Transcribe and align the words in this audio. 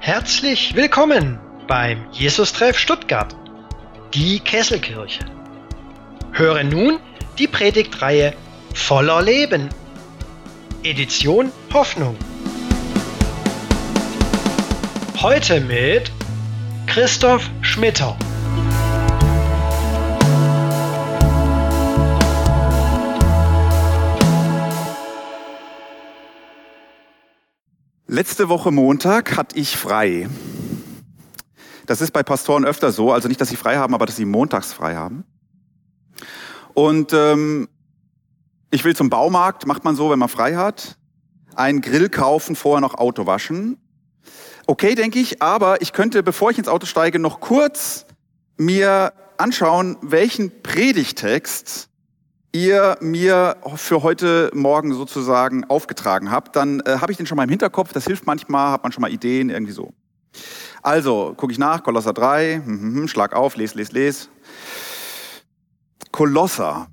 Herzlich 0.00 0.74
willkommen 0.74 1.38
beim 1.66 2.06
Jesus-Treff 2.10 2.78
Stuttgart, 2.78 3.34
die 4.14 4.40
Kesselkirche. 4.40 5.24
Höre 6.32 6.64
nun 6.64 6.98
die 7.38 7.46
Predigtreihe 7.46 8.34
Voller 8.74 9.22
Leben. 9.22 9.68
Edition 10.82 11.52
Hoffnung. 11.72 12.16
Heute 15.20 15.60
mit 15.60 16.10
Christoph 16.86 17.48
Schmitter. 17.60 18.16
Letzte 28.22 28.48
Woche 28.48 28.70
Montag 28.70 29.36
hatte 29.36 29.58
ich 29.58 29.76
frei. 29.76 30.28
Das 31.86 32.00
ist 32.00 32.12
bei 32.12 32.22
Pastoren 32.22 32.64
öfter 32.64 32.92
so, 32.92 33.10
also 33.10 33.26
nicht, 33.26 33.40
dass 33.40 33.48
sie 33.48 33.56
frei 33.56 33.78
haben, 33.78 33.94
aber 33.94 34.06
dass 34.06 34.14
sie 34.14 34.26
montags 34.26 34.72
frei 34.72 34.94
haben. 34.94 35.24
Und 36.72 37.12
ähm, 37.12 37.68
ich 38.70 38.84
will 38.84 38.94
zum 38.94 39.10
Baumarkt, 39.10 39.66
macht 39.66 39.82
man 39.82 39.96
so, 39.96 40.08
wenn 40.08 40.20
man 40.20 40.28
frei 40.28 40.54
hat, 40.54 40.98
einen 41.56 41.80
Grill 41.80 42.08
kaufen, 42.10 42.54
vorher 42.54 42.80
noch 42.80 42.94
Auto 42.94 43.26
waschen. 43.26 43.78
Okay, 44.68 44.94
denke 44.94 45.18
ich, 45.18 45.42
aber 45.42 45.82
ich 45.82 45.92
könnte, 45.92 46.22
bevor 46.22 46.52
ich 46.52 46.58
ins 46.58 46.68
Auto 46.68 46.86
steige, 46.86 47.18
noch 47.18 47.40
kurz 47.40 48.06
mir 48.56 49.14
anschauen, 49.36 49.96
welchen 50.00 50.62
Predigtext 50.62 51.88
ihr 52.52 52.98
mir 53.00 53.56
für 53.76 54.02
heute 54.02 54.50
Morgen 54.54 54.92
sozusagen 54.92 55.64
aufgetragen 55.64 56.30
habt, 56.30 56.54
dann 56.56 56.80
äh, 56.80 56.98
habe 57.00 57.10
ich 57.10 57.18
den 57.18 57.26
schon 57.26 57.36
mal 57.36 57.44
im 57.44 57.50
Hinterkopf. 57.50 57.92
Das 57.92 58.04
hilft 58.04 58.26
manchmal, 58.26 58.72
hat 58.72 58.82
man 58.82 58.92
schon 58.92 59.00
mal 59.00 59.10
Ideen, 59.10 59.50
irgendwie 59.50 59.72
so. 59.72 59.92
Also, 60.82 61.34
gucke 61.36 61.52
ich 61.52 61.58
nach, 61.58 61.82
Kolosser 61.82 62.12
3, 62.12 62.62
hm, 62.64 62.64
hm, 62.64 62.94
hm, 62.94 63.08
schlag 63.08 63.34
auf, 63.34 63.56
les, 63.56 63.74
les, 63.74 63.92
les. 63.92 64.28
Kolosser. 66.10 66.88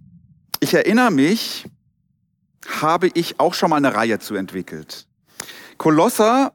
Ich 0.59 0.73
erinnere 0.73 1.11
mich, 1.11 1.65
habe 2.81 3.09
ich 3.13 3.39
auch 3.39 3.53
schon 3.53 3.69
mal 3.69 3.77
eine 3.77 3.93
Reihe 3.93 4.19
zu 4.19 4.35
entwickelt. 4.35 5.07
Kolosser, 5.77 6.53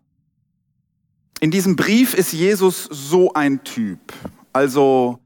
in 1.40 1.50
diesem 1.50 1.76
Brief 1.76 2.14
ist 2.14 2.32
Jesus 2.32 2.84
so 2.84 3.32
ein 3.34 3.64
Typ. 3.64 4.00
Also 4.52 5.18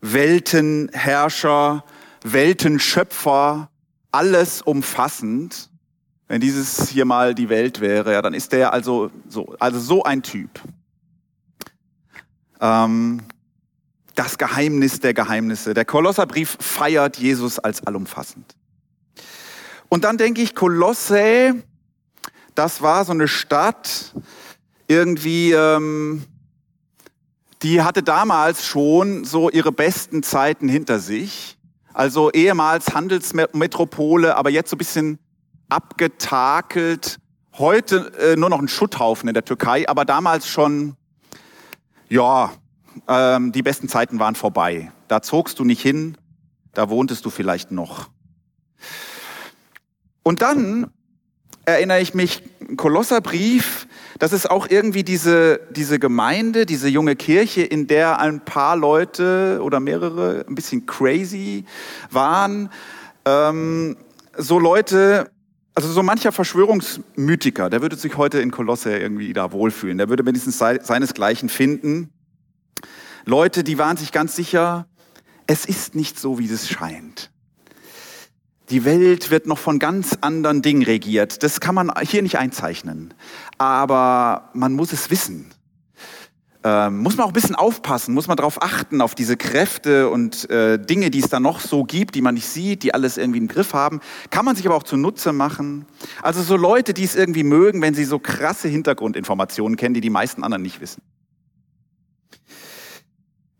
Weltenherrscher, 0.00 1.84
Weltenschöpfer, 2.32 3.70
alles 4.10 4.62
umfassend. 4.62 5.70
Wenn 6.26 6.40
dieses 6.40 6.88
hier 6.90 7.04
mal 7.04 7.34
die 7.34 7.48
Welt 7.48 7.80
wäre, 7.80 8.12
ja, 8.12 8.22
dann 8.22 8.34
ist 8.34 8.52
der 8.52 8.72
also 8.72 9.10
so, 9.28 9.54
also 9.58 9.78
so 9.78 10.02
ein 10.02 10.22
Typ. 10.22 10.60
Ähm, 12.60 13.22
das 14.14 14.36
Geheimnis 14.36 15.00
der 15.00 15.14
Geheimnisse. 15.14 15.74
Der 15.74 15.84
Kolosserbrief 15.84 16.56
feiert 16.60 17.18
Jesus 17.18 17.58
als 17.58 17.86
allumfassend. 17.86 18.56
Und 19.88 20.04
dann 20.04 20.18
denke 20.18 20.42
ich, 20.42 20.54
Kolosse, 20.54 21.62
das 22.54 22.82
war 22.82 23.04
so 23.04 23.12
eine 23.12 23.28
Stadt, 23.28 24.12
irgendwie, 24.88 25.52
ähm, 25.52 26.24
die 27.62 27.82
hatte 27.82 28.02
damals 28.02 28.66
schon 28.66 29.24
so 29.24 29.50
ihre 29.50 29.72
besten 29.72 30.22
Zeiten 30.22 30.68
hinter 30.68 30.98
sich. 30.98 31.57
Also 31.98 32.30
ehemals 32.30 32.94
Handelsmetropole, 32.94 34.36
aber 34.36 34.50
jetzt 34.50 34.70
so 34.70 34.76
ein 34.76 34.78
bisschen 34.78 35.18
abgetakelt. 35.68 37.18
Heute 37.54 38.12
äh, 38.20 38.36
nur 38.36 38.50
noch 38.50 38.60
ein 38.60 38.68
Schutthaufen 38.68 39.28
in 39.28 39.34
der 39.34 39.44
Türkei, 39.44 39.88
aber 39.88 40.04
damals 40.04 40.48
schon, 40.48 40.94
ja, 42.08 42.52
ähm, 43.08 43.50
die 43.50 43.62
besten 43.62 43.88
Zeiten 43.88 44.20
waren 44.20 44.36
vorbei. 44.36 44.92
Da 45.08 45.22
zogst 45.22 45.58
du 45.58 45.64
nicht 45.64 45.82
hin, 45.82 46.16
da 46.72 46.88
wohntest 46.88 47.24
du 47.24 47.30
vielleicht 47.30 47.72
noch. 47.72 48.10
Und 50.22 50.40
dann 50.40 50.92
erinnere 51.64 51.98
ich 52.00 52.14
mich, 52.14 52.44
Kolosserbrief, 52.76 53.87
das 54.18 54.32
ist 54.32 54.50
auch 54.50 54.68
irgendwie 54.68 55.04
diese, 55.04 55.60
diese 55.70 55.98
Gemeinde, 55.98 56.66
diese 56.66 56.88
junge 56.88 57.14
Kirche, 57.14 57.62
in 57.62 57.86
der 57.86 58.18
ein 58.18 58.44
paar 58.44 58.76
Leute 58.76 59.60
oder 59.62 59.80
mehrere 59.80 60.44
ein 60.48 60.54
bisschen 60.54 60.86
crazy 60.86 61.64
waren. 62.10 62.70
Ähm, 63.24 63.96
so 64.36 64.58
Leute, 64.58 65.30
also 65.74 65.88
so 65.88 66.02
mancher 66.02 66.32
Verschwörungsmythiker, 66.32 67.70
der 67.70 67.80
würde 67.80 67.96
sich 67.96 68.16
heute 68.16 68.40
in 68.40 68.50
Kolosse 68.50 68.98
irgendwie 68.98 69.32
da 69.32 69.52
wohlfühlen. 69.52 69.98
Der 69.98 70.08
würde 70.08 70.24
mindestens 70.24 70.58
seinesgleichen 70.58 71.48
finden. 71.48 72.10
Leute, 73.24 73.62
die 73.62 73.78
waren 73.78 73.96
sich 73.96 74.10
ganz 74.10 74.34
sicher, 74.34 74.86
es 75.46 75.64
ist 75.64 75.94
nicht 75.94 76.18
so, 76.18 76.38
wie 76.38 76.50
es 76.50 76.68
scheint. 76.68 77.30
Die 78.70 78.84
Welt 78.84 79.30
wird 79.30 79.46
noch 79.46 79.58
von 79.58 79.78
ganz 79.78 80.18
anderen 80.20 80.60
Dingen 80.60 80.82
regiert. 80.82 81.42
Das 81.42 81.60
kann 81.60 81.74
man 81.74 81.90
hier 82.02 82.22
nicht 82.22 82.38
einzeichnen. 82.38 83.14
Aber 83.58 84.50
man 84.54 84.72
muss 84.72 84.92
es 84.92 85.10
wissen. 85.10 85.50
Ähm, 86.64 86.98
muss 86.98 87.16
man 87.16 87.24
auch 87.24 87.30
ein 87.30 87.34
bisschen 87.34 87.54
aufpassen, 87.54 88.14
muss 88.14 88.26
man 88.26 88.36
darauf 88.36 88.60
achten, 88.60 89.00
auf 89.00 89.14
diese 89.14 89.36
Kräfte 89.36 90.08
und 90.10 90.50
äh, 90.50 90.78
Dinge, 90.78 91.10
die 91.10 91.20
es 91.20 91.28
da 91.28 91.38
noch 91.38 91.60
so 91.60 91.84
gibt, 91.84 92.16
die 92.16 92.20
man 92.20 92.34
nicht 92.34 92.48
sieht, 92.48 92.82
die 92.82 92.92
alles 92.92 93.16
irgendwie 93.16 93.38
im 93.38 93.46
Griff 93.46 93.74
haben. 93.74 94.00
Kann 94.30 94.44
man 94.44 94.56
sich 94.56 94.66
aber 94.66 94.74
auch 94.74 94.82
zunutze 94.82 95.32
machen. 95.32 95.86
Also 96.20 96.42
so 96.42 96.56
Leute, 96.56 96.94
die 96.94 97.04
es 97.04 97.14
irgendwie 97.14 97.44
mögen, 97.44 97.80
wenn 97.80 97.94
sie 97.94 98.04
so 98.04 98.18
krasse 98.18 98.66
Hintergrundinformationen 98.66 99.76
kennen, 99.76 99.94
die 99.94 100.00
die 100.00 100.10
meisten 100.10 100.42
anderen 100.42 100.62
nicht 100.62 100.80
wissen. 100.80 101.00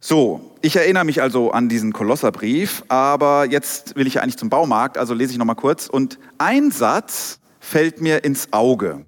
So, 0.00 0.56
ich 0.60 0.74
erinnere 0.74 1.04
mich 1.04 1.22
also 1.22 1.52
an 1.52 1.68
diesen 1.68 1.92
Kolosserbrief, 1.92 2.82
aber 2.88 3.44
jetzt 3.44 3.94
will 3.94 4.06
ich 4.06 4.20
eigentlich 4.20 4.38
zum 4.38 4.50
Baumarkt, 4.50 4.98
also 4.98 5.14
lese 5.14 5.32
ich 5.32 5.38
nochmal 5.38 5.56
kurz. 5.56 5.86
Und 5.86 6.18
ein 6.38 6.72
Satz 6.72 7.38
fällt 7.60 8.00
mir 8.00 8.24
ins 8.24 8.52
Auge. 8.52 9.04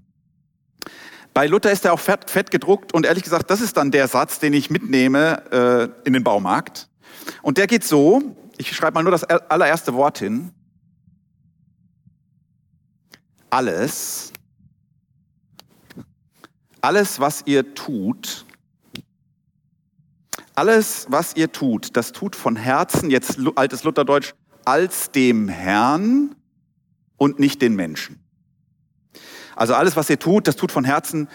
Bei 1.33 1.47
Luther 1.47 1.71
ist 1.71 1.85
er 1.85 1.93
auch 1.93 2.01
fett, 2.01 2.29
fett 2.29 2.51
gedruckt 2.51 2.93
und 2.93 3.07
ehrlich 3.07 3.23
gesagt, 3.23 3.51
das 3.51 3.61
ist 3.61 3.77
dann 3.77 3.91
der 3.91 4.09
Satz, 4.09 4.39
den 4.41 4.53
ich 4.53 4.71
mitnehme 4.71 5.93
äh, 6.05 6.07
in 6.07 6.13
den 6.13 6.25
Baumarkt. 6.25 6.89
Und 7.43 7.57
der 7.57 7.67
geht 7.67 7.85
so, 7.85 8.23
ich 8.57 8.75
schreibe 8.75 8.95
mal 8.95 9.03
nur 9.03 9.13
das 9.13 9.25
allererste 9.25 9.95
Wort 9.95 10.19
hin. 10.19 10.53
Alles, 13.49 14.33
alles, 16.81 17.21
was 17.21 17.43
ihr 17.47 17.75
tut, 17.75 18.45
alles, 20.55 21.07
was 21.09 21.37
ihr 21.37 21.51
tut, 21.51 21.97
das 21.97 22.13
tut 22.13 22.37
von 22.37 22.57
Herzen, 22.57 23.11
jetzt 23.11 23.39
altes 23.57 23.83
Lutherdeutsch, 23.85 24.35
als 24.65 25.11
dem 25.11 25.49
Herrn 25.49 26.37
und 27.17 27.39
nicht 27.39 27.63
den 27.63 27.75
Menschen. 27.75 28.20
Also 29.61 29.75
alles, 29.75 29.95
was 29.95 30.09
ihr 30.09 30.19
tut, 30.19 30.49
das 30.49 30.57
tut 30.57 30.73
von 30.73 30.87
Herzen 30.87 31.29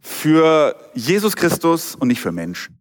für 0.00 0.74
Jesus 0.94 1.36
Christus 1.36 1.94
und 1.94 2.08
nicht 2.08 2.22
für 2.22 2.32
Menschen. 2.32 2.78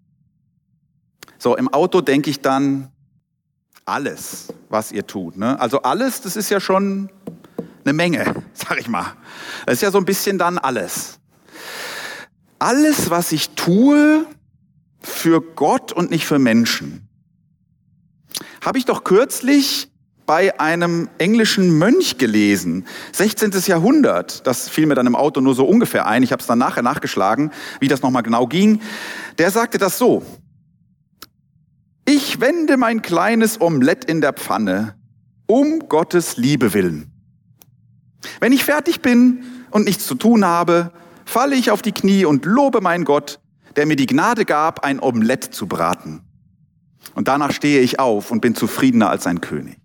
So, 1.37 1.57
im 1.57 1.67
Auto 1.67 1.99
denke 1.99 2.29
ich 2.29 2.39
dann 2.39 2.89
alles, 3.83 4.53
was 4.69 4.93
ihr 4.93 5.05
tut. 5.05 5.35
Ne? 5.35 5.59
Also 5.59 5.81
alles, 5.81 6.21
das 6.21 6.37
ist 6.37 6.49
ja 6.49 6.61
schon 6.61 7.09
eine 7.83 7.91
Menge, 7.91 8.41
sag 8.53 8.79
ich 8.79 8.87
mal. 8.87 9.17
Das 9.65 9.73
ist 9.73 9.81
ja 9.81 9.91
so 9.91 9.97
ein 9.97 10.05
bisschen 10.05 10.37
dann 10.37 10.57
alles. 10.57 11.19
Alles, 12.57 13.09
was 13.09 13.33
ich 13.33 13.49
tue, 13.49 14.25
für 15.01 15.41
Gott 15.41 15.91
und 15.91 16.09
nicht 16.09 16.25
für 16.25 16.39
Menschen. 16.39 17.05
Habe 18.63 18.77
ich 18.77 18.85
doch 18.85 19.03
kürzlich 19.03 19.88
bei 20.29 20.59
einem 20.59 21.09
englischen 21.17 21.79
Mönch 21.79 22.19
gelesen, 22.19 22.85
16. 23.13 23.49
Jahrhundert. 23.65 24.45
Das 24.45 24.69
fiel 24.69 24.85
mir 24.85 24.93
dann 24.93 25.07
im 25.07 25.15
Auto 25.15 25.41
nur 25.41 25.55
so 25.55 25.65
ungefähr 25.65 26.05
ein. 26.05 26.21
Ich 26.21 26.31
habe 26.31 26.39
es 26.39 26.45
dann 26.45 26.59
nachher 26.59 26.83
nachgeschlagen, 26.83 27.49
wie 27.79 27.87
das 27.87 28.03
nochmal 28.03 28.21
genau 28.21 28.45
ging. 28.45 28.79
Der 29.39 29.49
sagte 29.49 29.79
das 29.79 29.97
so. 29.97 30.23
Ich 32.05 32.39
wende 32.39 32.77
mein 32.77 33.01
kleines 33.01 33.59
Omelett 33.59 34.05
in 34.05 34.21
der 34.21 34.33
Pfanne, 34.33 34.93
um 35.47 35.79
Gottes 35.89 36.37
Liebe 36.37 36.75
willen. 36.75 37.11
Wenn 38.39 38.51
ich 38.51 38.63
fertig 38.63 39.01
bin 39.01 39.43
und 39.71 39.85
nichts 39.85 40.05
zu 40.05 40.13
tun 40.13 40.45
habe, 40.45 40.91
falle 41.25 41.55
ich 41.55 41.71
auf 41.71 41.81
die 41.81 41.91
Knie 41.91 42.25
und 42.25 42.45
lobe 42.45 42.81
meinen 42.81 43.03
Gott, 43.03 43.39
der 43.75 43.87
mir 43.87 43.95
die 43.95 44.05
Gnade 44.05 44.45
gab, 44.45 44.85
ein 44.85 44.99
Omelett 44.99 45.43
zu 45.43 45.65
braten. 45.65 46.21
Und 47.15 47.27
danach 47.27 47.51
stehe 47.51 47.81
ich 47.81 47.99
auf 47.99 48.29
und 48.29 48.41
bin 48.41 48.53
zufriedener 48.53 49.09
als 49.09 49.25
ein 49.25 49.41
König. 49.41 49.79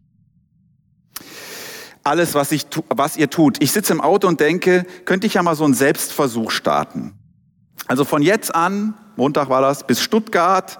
Alles, 2.05 2.35
was, 2.35 2.53
ich, 2.53 2.67
was 2.91 3.17
ihr 3.17 3.31
tut. 3.31 3.63
Ich 3.63 3.73
sitze 3.73 3.95
im 3.95 4.03
Auto 4.03 4.29
und 4.29 4.39
denke, 4.39 4.87
könnte 5.07 5.27
ich 5.27 5.35
ja 5.35 5.43
mal 5.43 5.57
so 5.57 5.65
einen 5.65 5.73
Selbstversuch 5.75 6.51
starten. 6.51 7.15
Also 7.87 8.05
von 8.05 8.23
jetzt 8.23 8.55
an, 8.55 8.95
Montag 9.17 9.49
war 9.49 9.63
das, 9.63 9.87
bis 9.87 10.03
Stuttgart, 10.03 10.79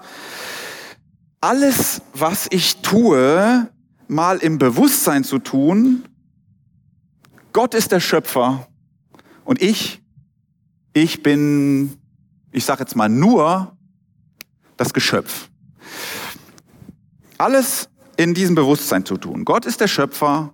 alles, 1.41 2.01
was 2.13 2.47
ich 2.51 2.77
tue, 2.77 3.69
mal 4.07 4.37
im 4.37 4.57
Bewusstsein 4.57 5.23
zu 5.23 5.39
tun, 5.39 6.03
Gott 7.53 7.73
ist 7.73 7.91
der 7.91 7.99
Schöpfer 7.99 8.67
und 9.45 9.61
ich, 9.61 10.03
ich 10.93 11.23
bin, 11.23 11.97
ich 12.51 12.65
sage 12.65 12.81
jetzt 12.81 12.95
mal 12.95 13.09
nur 13.09 13.75
das 14.77 14.93
Geschöpf. 14.93 15.49
Alles 17.37 17.89
in 18.17 18.33
diesem 18.33 18.55
Bewusstsein 18.55 19.05
zu 19.05 19.17
tun. 19.17 19.45
Gott 19.45 19.65
ist 19.65 19.81
der 19.81 19.87
Schöpfer, 19.87 20.53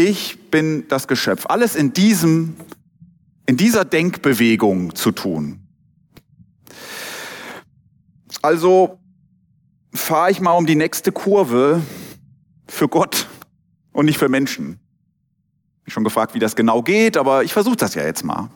ich 0.00 0.50
bin 0.50 0.88
das 0.88 1.08
Geschöpf. 1.08 1.46
Alles 1.46 1.76
in 1.76 1.92
diesem, 1.92 2.56
in 3.46 3.56
dieser 3.56 3.84
Denkbewegung 3.84 4.94
zu 4.94 5.12
tun. 5.12 5.60
Also 8.42 8.98
fahre 9.92 10.30
ich 10.30 10.40
mal 10.40 10.52
um 10.52 10.66
die 10.66 10.76
nächste 10.76 11.12
Kurve 11.12 11.82
für 12.66 12.88
Gott 12.88 13.28
und 13.92 14.06
nicht 14.06 14.18
für 14.18 14.28
Menschen. 14.28 14.78
Ich 15.84 15.92
schon 15.92 16.04
gefragt, 16.04 16.34
wie 16.34 16.38
das 16.38 16.56
genau 16.56 16.82
geht, 16.82 17.16
aber 17.16 17.42
ich 17.42 17.52
versuche 17.52 17.76
das 17.76 17.94
ja 17.94 18.04
jetzt 18.04 18.24
mal. 18.24 18.48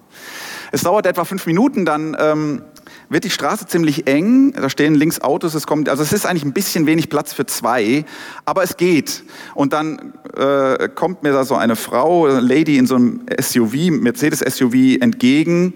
Es 0.72 0.82
dauert 0.82 1.06
etwa 1.06 1.24
fünf 1.24 1.46
Minuten, 1.46 1.84
dann 1.84 2.16
ähm, 2.18 2.62
wird 3.08 3.24
die 3.24 3.30
Straße 3.30 3.66
ziemlich 3.66 4.06
eng. 4.06 4.52
Da 4.52 4.68
stehen 4.70 4.94
links 4.94 5.20
Autos. 5.20 5.54
Es 5.54 5.66
kommt, 5.66 5.88
also 5.88 6.02
es 6.02 6.12
ist 6.12 6.26
eigentlich 6.26 6.44
ein 6.44 6.52
bisschen 6.52 6.86
wenig 6.86 7.10
Platz 7.10 7.32
für 7.32 7.46
zwei, 7.46 8.04
aber 8.44 8.62
es 8.62 8.76
geht. 8.76 9.24
Und 9.54 9.72
dann 9.72 10.14
äh, 10.36 10.88
kommt 10.94 11.22
mir 11.22 11.32
da 11.32 11.44
so 11.44 11.54
eine 11.54 11.76
Frau, 11.76 12.26
eine 12.26 12.40
Lady 12.40 12.78
in 12.78 12.86
so 12.86 12.96
einem 12.96 13.26
SUV, 13.40 13.90
Mercedes 13.90 14.40
SUV 14.40 15.00
entgegen 15.00 15.74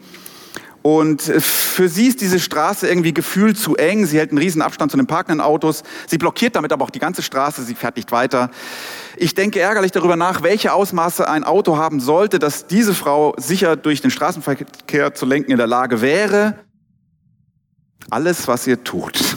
und 0.83 1.29
äh, 1.29 1.41
für 1.41 1.89
sie 1.89 2.07
ist 2.07 2.21
diese 2.21 2.39
Straße 2.39 2.89
irgendwie 2.89 3.13
gefühlt 3.13 3.59
zu 3.59 3.77
eng. 3.77 4.07
Sie 4.07 4.19
hält 4.19 4.31
einen 4.31 4.39
riesen 4.39 4.63
Abstand 4.63 4.91
zu 4.91 4.97
den 4.97 5.07
parkenden 5.07 5.41
Autos. 5.41 5.83
Sie 6.07 6.19
blockiert 6.19 6.57
damit 6.57 6.73
aber 6.73 6.85
auch 6.85 6.91
die 6.91 6.99
ganze 6.99 7.23
Straße. 7.23 7.63
Sie 7.63 7.75
fährt 7.75 7.97
nicht 7.97 8.13
weiter. 8.13 8.51
Ich 9.17 9.35
denke 9.35 9.61
ärgerlich 9.61 9.93
darüber 9.93 10.17
nach, 10.17 10.43
welche 10.43 10.73
Ausmaße 10.73 11.29
ein 11.29 11.45
Auto 11.45 11.77
haben 11.77 12.01
sollte, 12.01 12.39
dass 12.39 12.67
diese 12.67 12.95
Frau 12.95 13.35
sicher 13.37 13.77
durch 13.77 14.01
den 14.01 14.11
Straßenverkehr 14.11 15.15
zu 15.15 15.27
lenken 15.27 15.51
in 15.51 15.59
der 15.59 15.67
Lage 15.67 16.01
wäre. 16.01 16.55
Alles, 18.11 18.49
was 18.49 18.67
ihr 18.67 18.83
tut. 18.83 19.37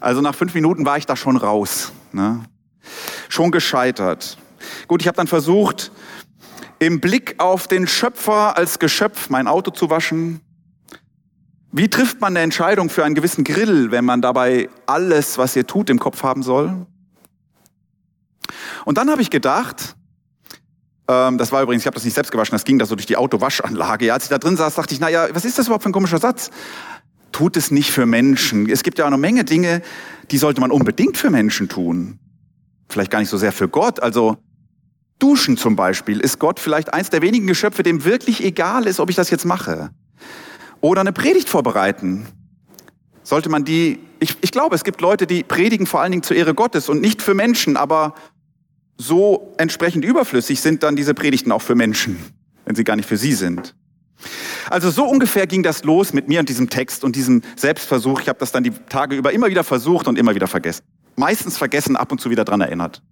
Also 0.00 0.20
nach 0.20 0.34
fünf 0.34 0.54
Minuten 0.54 0.86
war 0.86 0.98
ich 0.98 1.06
da 1.06 1.16
schon 1.16 1.36
raus. 1.36 1.92
Ne? 2.12 2.44
Schon 3.28 3.50
gescheitert. 3.50 4.38
Gut, 4.86 5.02
ich 5.02 5.08
habe 5.08 5.16
dann 5.16 5.26
versucht, 5.26 5.92
im 6.78 7.00
Blick 7.00 7.34
auf 7.38 7.66
den 7.66 7.86
Schöpfer 7.86 8.56
als 8.56 8.78
Geschöpf 8.78 9.30
mein 9.30 9.46
Auto 9.48 9.70
zu 9.70 9.90
waschen? 9.90 10.40
Wie 11.70 11.88
trifft 11.88 12.20
man 12.20 12.32
eine 12.32 12.40
Entscheidung 12.40 12.88
für 12.88 13.04
einen 13.04 13.14
gewissen 13.14 13.44
Grill, 13.44 13.90
wenn 13.90 14.04
man 14.04 14.22
dabei 14.22 14.68
alles, 14.86 15.38
was 15.38 15.54
ihr 15.56 15.66
tut, 15.66 15.90
im 15.90 15.98
Kopf 15.98 16.22
haben 16.22 16.42
soll? 16.42 16.86
Und 18.84 18.96
dann 18.96 19.10
habe 19.10 19.20
ich 19.20 19.28
gedacht, 19.28 19.96
ähm, 21.08 21.36
das 21.36 21.52
war 21.52 21.62
übrigens, 21.62 21.82
ich 21.82 21.86
habe 21.86 21.94
das 21.94 22.04
nicht 22.04 22.14
selbst 22.14 22.30
gewaschen, 22.30 22.52
das 22.52 22.64
ging 22.64 22.78
da 22.78 22.86
so 22.86 22.94
durch 22.94 23.06
die 23.06 23.16
Autowaschanlage. 23.16 24.06
Ja, 24.06 24.14
als 24.14 24.24
ich 24.24 24.30
da 24.30 24.38
drin 24.38 24.56
saß, 24.56 24.76
dachte 24.76 24.94
ich, 24.94 25.00
naja, 25.00 25.28
was 25.32 25.44
ist 25.44 25.58
das 25.58 25.66
überhaupt 25.66 25.82
für 25.82 25.90
ein 25.90 25.92
komischer 25.92 26.18
Satz? 26.18 26.50
Tut 27.32 27.56
es 27.56 27.70
nicht 27.70 27.90
für 27.90 28.06
Menschen. 28.06 28.68
Es 28.70 28.82
gibt 28.82 28.98
ja 28.98 29.06
eine 29.06 29.18
Menge 29.18 29.44
Dinge, 29.44 29.82
die 30.30 30.38
sollte 30.38 30.60
man 30.60 30.70
unbedingt 30.70 31.18
für 31.18 31.30
Menschen 31.30 31.68
tun. 31.68 32.18
Vielleicht 32.88 33.10
gar 33.10 33.20
nicht 33.20 33.28
so 33.28 33.38
sehr 33.38 33.52
für 33.52 33.68
Gott. 33.68 34.00
Also 34.00 34.38
Duschen 35.18 35.56
zum 35.56 35.76
Beispiel 35.76 36.20
ist 36.20 36.38
Gott 36.38 36.60
vielleicht 36.60 36.94
eins 36.94 37.10
der 37.10 37.22
wenigen 37.22 37.46
Geschöpfe, 37.46 37.82
dem 37.82 38.04
wirklich 38.04 38.42
egal 38.42 38.86
ist, 38.86 39.00
ob 39.00 39.10
ich 39.10 39.16
das 39.16 39.30
jetzt 39.30 39.44
mache. 39.44 39.90
Oder 40.80 41.00
eine 41.00 41.12
Predigt 41.12 41.48
vorbereiten. 41.48 42.26
Sollte 43.22 43.48
man 43.48 43.64
die, 43.64 43.98
ich, 44.20 44.36
ich 44.40 44.52
glaube, 44.52 44.74
es 44.74 44.84
gibt 44.84 45.00
Leute, 45.00 45.26
die 45.26 45.42
predigen 45.42 45.86
vor 45.86 46.00
allen 46.00 46.12
Dingen 46.12 46.22
zur 46.22 46.36
Ehre 46.36 46.54
Gottes 46.54 46.88
und 46.88 47.00
nicht 47.00 47.20
für 47.20 47.34
Menschen, 47.34 47.76
aber 47.76 48.14
so 48.96 49.54
entsprechend 49.58 50.04
überflüssig 50.04 50.60
sind 50.60 50.82
dann 50.82 50.96
diese 50.96 51.14
Predigten 51.14 51.52
auch 51.52 51.62
für 51.62 51.74
Menschen, 51.74 52.18
wenn 52.64 52.74
sie 52.74 52.84
gar 52.84 52.96
nicht 52.96 53.08
für 53.08 53.16
sie 53.16 53.34
sind. 53.34 53.74
Also 54.70 54.90
so 54.90 55.04
ungefähr 55.04 55.46
ging 55.46 55.62
das 55.62 55.84
los 55.84 56.12
mit 56.12 56.28
mir 56.28 56.40
und 56.40 56.48
diesem 56.48 56.68
Text 56.70 57.04
und 57.04 57.16
diesem 57.16 57.42
Selbstversuch. 57.56 58.20
Ich 58.20 58.28
habe 58.28 58.38
das 58.38 58.50
dann 58.52 58.64
die 58.64 58.70
Tage 58.70 59.16
über 59.16 59.32
immer 59.32 59.48
wieder 59.48 59.64
versucht 59.64 60.08
und 60.08 60.18
immer 60.18 60.34
wieder 60.34 60.48
vergessen. 60.48 60.82
Meistens 61.18 61.58
vergessen, 61.58 61.96
ab 61.96 62.12
und 62.12 62.20
zu 62.20 62.30
wieder 62.30 62.44
dran 62.44 62.60
erinnert. 62.60 63.02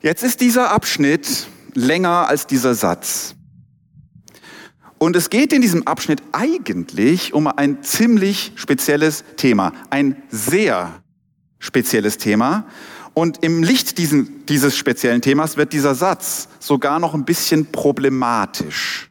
Jetzt 0.00 0.24
ist 0.24 0.40
dieser 0.40 0.72
Abschnitt 0.72 1.46
länger 1.74 2.26
als 2.28 2.48
dieser 2.48 2.74
Satz. 2.74 3.36
Und 4.98 5.14
es 5.14 5.30
geht 5.30 5.52
in 5.52 5.62
diesem 5.62 5.86
Abschnitt 5.86 6.20
eigentlich 6.32 7.34
um 7.34 7.46
ein 7.46 7.84
ziemlich 7.84 8.52
spezielles 8.56 9.22
Thema, 9.36 9.72
ein 9.90 10.20
sehr 10.28 11.02
spezielles 11.60 12.18
Thema. 12.18 12.66
Und 13.14 13.44
im 13.44 13.62
Licht 13.62 13.96
diesen, 13.98 14.44
dieses 14.46 14.76
speziellen 14.76 15.22
Themas 15.22 15.56
wird 15.56 15.72
dieser 15.72 15.94
Satz 15.94 16.48
sogar 16.58 16.98
noch 16.98 17.14
ein 17.14 17.24
bisschen 17.24 17.66
problematisch. 17.70 19.08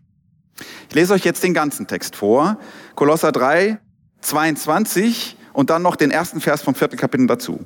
Ich 0.90 0.96
lese 0.96 1.14
euch 1.14 1.24
jetzt 1.24 1.44
den 1.44 1.54
ganzen 1.54 1.88
Text 1.88 2.18
vor. 2.18 2.58
Kolosser 2.96 3.32
3, 3.32 3.80
22 4.20 5.38
und 5.54 5.70
dann 5.70 5.82
noch 5.82 5.96
den 5.96 6.12
ersten 6.12 6.42
Vers 6.42 6.62
vom 6.62 6.76
vierten 6.76 6.98
Kapitel 6.98 7.28
dazu. 7.28 7.66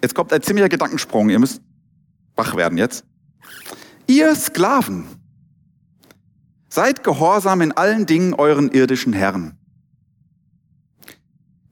Jetzt 0.00 0.14
kommt 0.14 0.32
ein 0.32 0.42
ziemlicher 0.42 0.68
Gedankensprung. 0.68 1.30
Ihr 1.30 1.38
müsst 1.38 1.60
wach 2.36 2.56
werden 2.56 2.78
jetzt. 2.78 3.04
Ihr 4.06 4.34
Sklaven, 4.34 5.04
seid 6.68 7.04
gehorsam 7.04 7.60
in 7.60 7.72
allen 7.72 8.06
Dingen 8.06 8.34
euren 8.34 8.70
irdischen 8.70 9.12
Herren. 9.12 9.58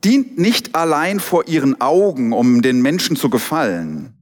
Dient 0.04 0.38
nicht 0.38 0.74
allein 0.74 1.20
vor 1.20 1.48
ihren 1.48 1.80
Augen, 1.80 2.32
um 2.32 2.62
den 2.62 2.82
Menschen 2.82 3.16
zu 3.16 3.30
gefallen, 3.30 4.14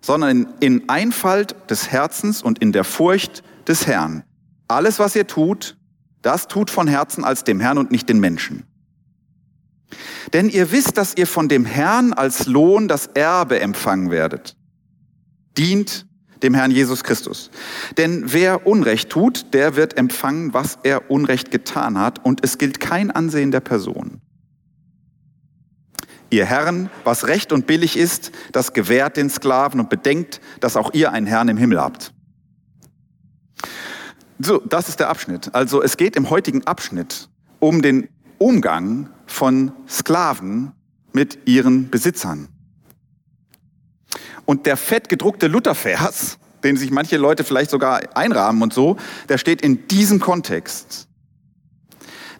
sondern 0.00 0.48
in 0.60 0.88
Einfalt 0.88 1.54
des 1.70 1.90
Herzens 1.90 2.42
und 2.42 2.58
in 2.58 2.72
der 2.72 2.84
Furcht 2.84 3.42
des 3.66 3.86
Herrn. 3.86 4.24
Alles, 4.68 4.98
was 4.98 5.14
ihr 5.16 5.26
tut, 5.26 5.76
das 6.22 6.48
tut 6.48 6.70
von 6.70 6.88
Herzen 6.88 7.24
als 7.24 7.44
dem 7.44 7.60
Herrn 7.60 7.78
und 7.78 7.90
nicht 7.90 8.08
den 8.08 8.20
Menschen. 8.20 8.64
Denn 10.32 10.48
ihr 10.48 10.72
wisst, 10.72 10.96
dass 10.98 11.16
ihr 11.16 11.26
von 11.26 11.48
dem 11.48 11.64
Herrn 11.64 12.12
als 12.12 12.46
Lohn 12.46 12.88
das 12.88 13.06
Erbe 13.08 13.60
empfangen 13.60 14.10
werdet. 14.10 14.56
Dient 15.56 16.06
dem 16.42 16.54
Herrn 16.54 16.70
Jesus 16.70 17.04
Christus. 17.04 17.50
Denn 17.96 18.32
wer 18.32 18.66
Unrecht 18.66 19.10
tut, 19.10 19.54
der 19.54 19.76
wird 19.76 19.96
empfangen, 19.96 20.52
was 20.54 20.78
er 20.82 21.10
Unrecht 21.10 21.50
getan 21.50 21.98
hat, 21.98 22.24
und 22.24 22.44
es 22.44 22.58
gilt 22.58 22.80
kein 22.80 23.10
Ansehen 23.10 23.50
der 23.50 23.60
Person. 23.60 24.20
Ihr 26.30 26.46
Herren, 26.46 26.90
was 27.04 27.26
recht 27.26 27.52
und 27.52 27.66
billig 27.66 27.96
ist, 27.96 28.32
das 28.52 28.72
gewährt 28.72 29.16
den 29.18 29.28
Sklaven 29.28 29.80
und 29.80 29.90
bedenkt, 29.90 30.40
dass 30.60 30.76
auch 30.76 30.94
ihr 30.94 31.12
einen 31.12 31.26
Herrn 31.26 31.48
im 31.48 31.58
Himmel 31.58 31.80
habt. 31.80 32.14
So, 34.38 34.58
das 34.58 34.88
ist 34.88 34.98
der 34.98 35.10
Abschnitt. 35.10 35.54
Also 35.54 35.82
es 35.82 35.96
geht 35.96 36.16
im 36.16 36.30
heutigen 36.30 36.66
Abschnitt 36.66 37.28
um 37.60 37.82
den 37.82 38.08
Umgang 38.42 39.08
von 39.26 39.72
Sklaven 39.88 40.72
mit 41.12 41.46
ihren 41.46 41.90
Besitzern. 41.90 42.48
Und 44.44 44.66
der 44.66 44.76
fett 44.76 45.08
gedruckte 45.08 45.46
Luthervers, 45.46 46.38
den 46.64 46.76
sich 46.76 46.90
manche 46.90 47.16
Leute 47.16 47.44
vielleicht 47.44 47.70
sogar 47.70 48.16
einrahmen 48.16 48.62
und 48.62 48.72
so, 48.72 48.96
der 49.28 49.38
steht 49.38 49.62
in 49.62 49.86
diesem 49.88 50.18
Kontext. 50.20 51.08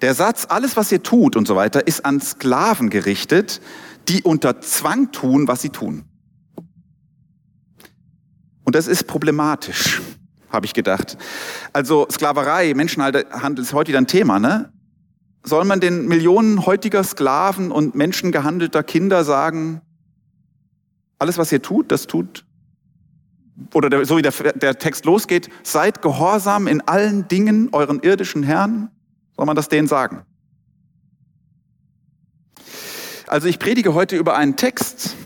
Der 0.01 0.15
Satz, 0.15 0.47
alles 0.49 0.77
was 0.77 0.91
ihr 0.91 1.03
tut 1.03 1.37
und 1.37 1.47
so 1.47 1.55
weiter, 1.55 1.87
ist 1.87 2.05
an 2.05 2.21
Sklaven 2.21 2.91
gerichtet, 2.91 3.61
die 4.09 4.23
unter 4.23 4.61
Zwang 4.61 5.13
tun, 5.13 5.47
was 5.47 5.63
sie 5.63 5.71
tun. 5.71 6.05
Und 8.65 8.75
das 8.75 8.89
ist 8.89 9.07
problematisch, 9.07 10.03
habe 10.51 10.67
ich 10.67 10.75
gedacht. 10.75 11.17
Also 11.73 12.09
Sklaverei, 12.11 12.75
Menschenhandel 12.75 13.63
ist 13.63 13.73
heute 13.73 13.89
wieder 13.89 14.01
ein 14.01 14.09
Thema, 14.09 14.41
ne? 14.41 14.72
Soll 15.45 15.65
man 15.65 15.81
den 15.81 16.07
Millionen 16.07 16.67
heutiger 16.67 17.03
Sklaven 17.03 17.73
und 17.73 17.95
menschengehandelter 17.95 18.83
Kinder 18.83 19.25
sagen, 19.25 19.81
alles 21.19 21.39
was 21.39 21.51
ihr 21.53 21.63
tut, 21.63 21.91
das 21.91 22.07
tut, 22.07 22.45
oder 23.75 23.91
der, 23.91 24.05
so 24.05 24.17
wie 24.17 24.23
der, 24.23 24.33
der 24.33 24.79
Text 24.79 25.05
losgeht, 25.05 25.49
seid 25.63 26.03
gehorsam 26.03 26.67
in 26.67 26.81
allen 26.83 27.29
Dingen 27.29 27.69
euren 27.73 28.01
irdischen 28.01 28.43
Herrn? 28.43 28.91
Soll 29.37 29.47
man 29.47 29.57
das 29.57 29.69
denen 29.69 29.89
sagen? 29.89 30.23
Also 33.27 33.49
ich 33.49 33.59
predige 33.59 33.95
heute 33.95 34.17
über 34.17 34.37
einen 34.37 34.57
Text, 34.57 35.17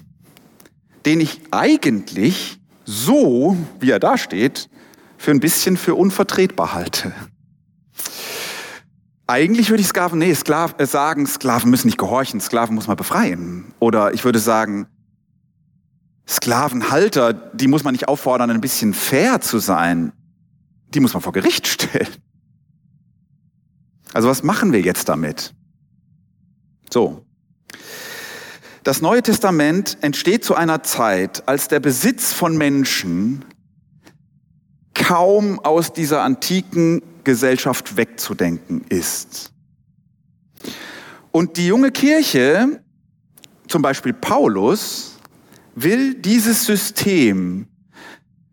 den 1.06 1.20
ich 1.20 1.40
eigentlich 1.50 2.60
so, 2.84 3.56
wie 3.80 3.90
er 3.90 3.98
da 3.98 4.16
steht, 4.16 4.68
für 5.18 5.30
ein 5.30 5.40
bisschen 5.40 5.76
für 5.76 5.94
unvertretbar 5.94 6.72
halte. 6.72 7.12
Eigentlich 9.28 9.70
würde 9.70 9.80
ich 9.80 9.88
Sklaven, 9.88 10.18
nee, 10.20 10.34
Sklaven, 10.34 10.78
äh, 10.78 10.86
sagen, 10.86 11.26
Sklaven 11.26 11.70
müssen 11.70 11.88
nicht 11.88 11.98
gehorchen, 11.98 12.40
Sklaven 12.40 12.74
muss 12.74 12.86
man 12.86 12.96
befreien. 12.96 13.72
Oder 13.80 14.14
ich 14.14 14.24
würde 14.24 14.38
sagen, 14.38 14.86
Sklavenhalter, 16.28 17.32
die 17.32 17.66
muss 17.66 17.82
man 17.82 17.92
nicht 17.92 18.08
auffordern, 18.08 18.50
ein 18.50 18.60
bisschen 18.60 18.94
fair 18.94 19.40
zu 19.40 19.58
sein. 19.58 20.12
Die 20.94 21.00
muss 21.00 21.12
man 21.12 21.22
vor 21.22 21.32
Gericht 21.32 21.66
stellen. 21.66 22.08
Also 24.12 24.28
was 24.28 24.42
machen 24.42 24.72
wir 24.72 24.80
jetzt 24.80 25.08
damit? 25.08 25.54
So. 26.90 27.26
Das 28.84 29.02
Neue 29.02 29.22
Testament 29.22 29.98
entsteht 30.00 30.44
zu 30.44 30.54
einer 30.54 30.84
Zeit, 30.84 31.48
als 31.48 31.66
der 31.66 31.80
Besitz 31.80 32.32
von 32.32 32.56
Menschen 32.56 33.44
kaum 34.94 35.58
aus 35.58 35.92
dieser 35.92 36.22
antiken 36.22 37.02
Gesellschaft 37.26 37.96
wegzudenken 37.96 38.84
ist. 38.88 39.52
Und 41.32 41.56
die 41.56 41.66
junge 41.66 41.90
Kirche, 41.90 42.80
zum 43.66 43.82
Beispiel 43.82 44.12
Paulus, 44.12 45.18
will 45.74 46.14
dieses 46.14 46.64
System, 46.64 47.66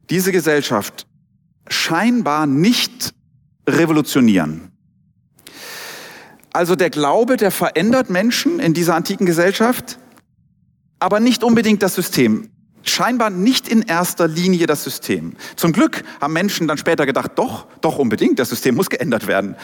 diese 0.09 0.31
Gesellschaft 0.31 1.05
scheinbar 1.67 2.47
nicht 2.47 3.13
revolutionieren. 3.69 4.71
Also 6.51 6.75
der 6.75 6.89
Glaube, 6.89 7.37
der 7.37 7.51
verändert 7.51 8.09
Menschen 8.09 8.59
in 8.59 8.73
dieser 8.73 8.95
antiken 8.95 9.27
Gesellschaft, 9.27 9.99
aber 10.97 11.19
nicht 11.19 11.43
unbedingt 11.43 11.83
das 11.83 11.93
System. 11.93 12.49
Scheinbar 12.83 13.29
nicht 13.29 13.67
in 13.67 13.81
erster 13.81 14.27
Linie 14.27 14.67
das 14.67 14.83
System. 14.83 15.35
Zum 15.55 15.71
Glück 15.71 16.03
haben 16.21 16.33
Menschen 16.33 16.67
dann 16.67 16.77
später 16.77 17.05
gedacht, 17.05 17.31
doch, 17.35 17.65
doch 17.81 17.97
unbedingt, 17.97 18.39
das 18.39 18.49
System 18.49 18.75
muss 18.75 18.89
geändert 18.89 19.25
werden. 19.25 19.55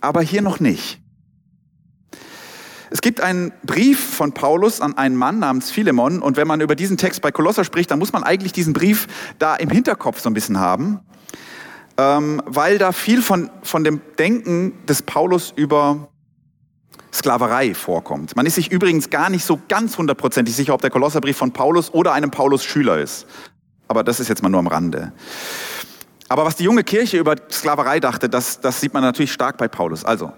Aber 0.00 0.22
hier 0.22 0.42
noch 0.42 0.60
nicht. 0.60 1.00
Es 2.90 3.00
gibt 3.00 3.20
einen 3.20 3.52
Brief 3.64 3.98
von 3.98 4.32
Paulus 4.32 4.80
an 4.80 4.96
einen 4.96 5.16
Mann 5.16 5.38
namens 5.38 5.70
Philemon 5.70 6.20
und 6.20 6.36
wenn 6.36 6.48
man 6.48 6.60
über 6.60 6.74
diesen 6.74 6.96
Text 6.96 7.20
bei 7.20 7.30
Kolosser 7.30 7.64
spricht, 7.64 7.90
dann 7.90 7.98
muss 7.98 8.12
man 8.12 8.22
eigentlich 8.22 8.52
diesen 8.52 8.72
Brief 8.72 9.06
da 9.38 9.56
im 9.56 9.68
Hinterkopf 9.70 10.20
so 10.20 10.30
ein 10.30 10.34
bisschen 10.34 10.58
haben, 10.58 11.00
ähm, 11.98 12.42
weil 12.46 12.78
da 12.78 12.92
viel 12.92 13.20
von, 13.20 13.50
von 13.62 13.84
dem 13.84 14.00
Denken 14.18 14.72
des 14.86 15.02
Paulus 15.02 15.52
über 15.54 16.08
Sklaverei 17.12 17.74
vorkommt. 17.74 18.36
Man 18.36 18.46
ist 18.46 18.56
sich 18.56 18.70
übrigens 18.70 19.10
gar 19.10 19.30
nicht 19.30 19.44
so 19.44 19.58
ganz 19.68 19.96
hundertprozentig 19.98 20.54
sicher, 20.54 20.74
ob 20.74 20.80
der 20.80 20.90
Kolosserbrief 20.90 21.36
von 21.36 21.52
Paulus 21.52 21.92
oder 21.92 22.12
einem 22.12 22.30
Paulus-Schüler 22.30 22.98
ist. 22.98 23.26
Aber 23.88 24.04
das 24.04 24.20
ist 24.20 24.28
jetzt 24.28 24.42
mal 24.42 24.48
nur 24.48 24.60
am 24.60 24.66
Rande. 24.66 25.12
Aber 26.28 26.44
was 26.44 26.56
die 26.56 26.64
junge 26.64 26.84
Kirche 26.84 27.18
über 27.18 27.36
Sklaverei 27.50 28.00
dachte, 28.00 28.28
das, 28.28 28.60
das 28.60 28.80
sieht 28.80 28.92
man 28.92 29.02
natürlich 29.02 29.32
stark 29.32 29.56
bei 29.56 29.66
Paulus. 29.66 30.04
Also, 30.04 30.32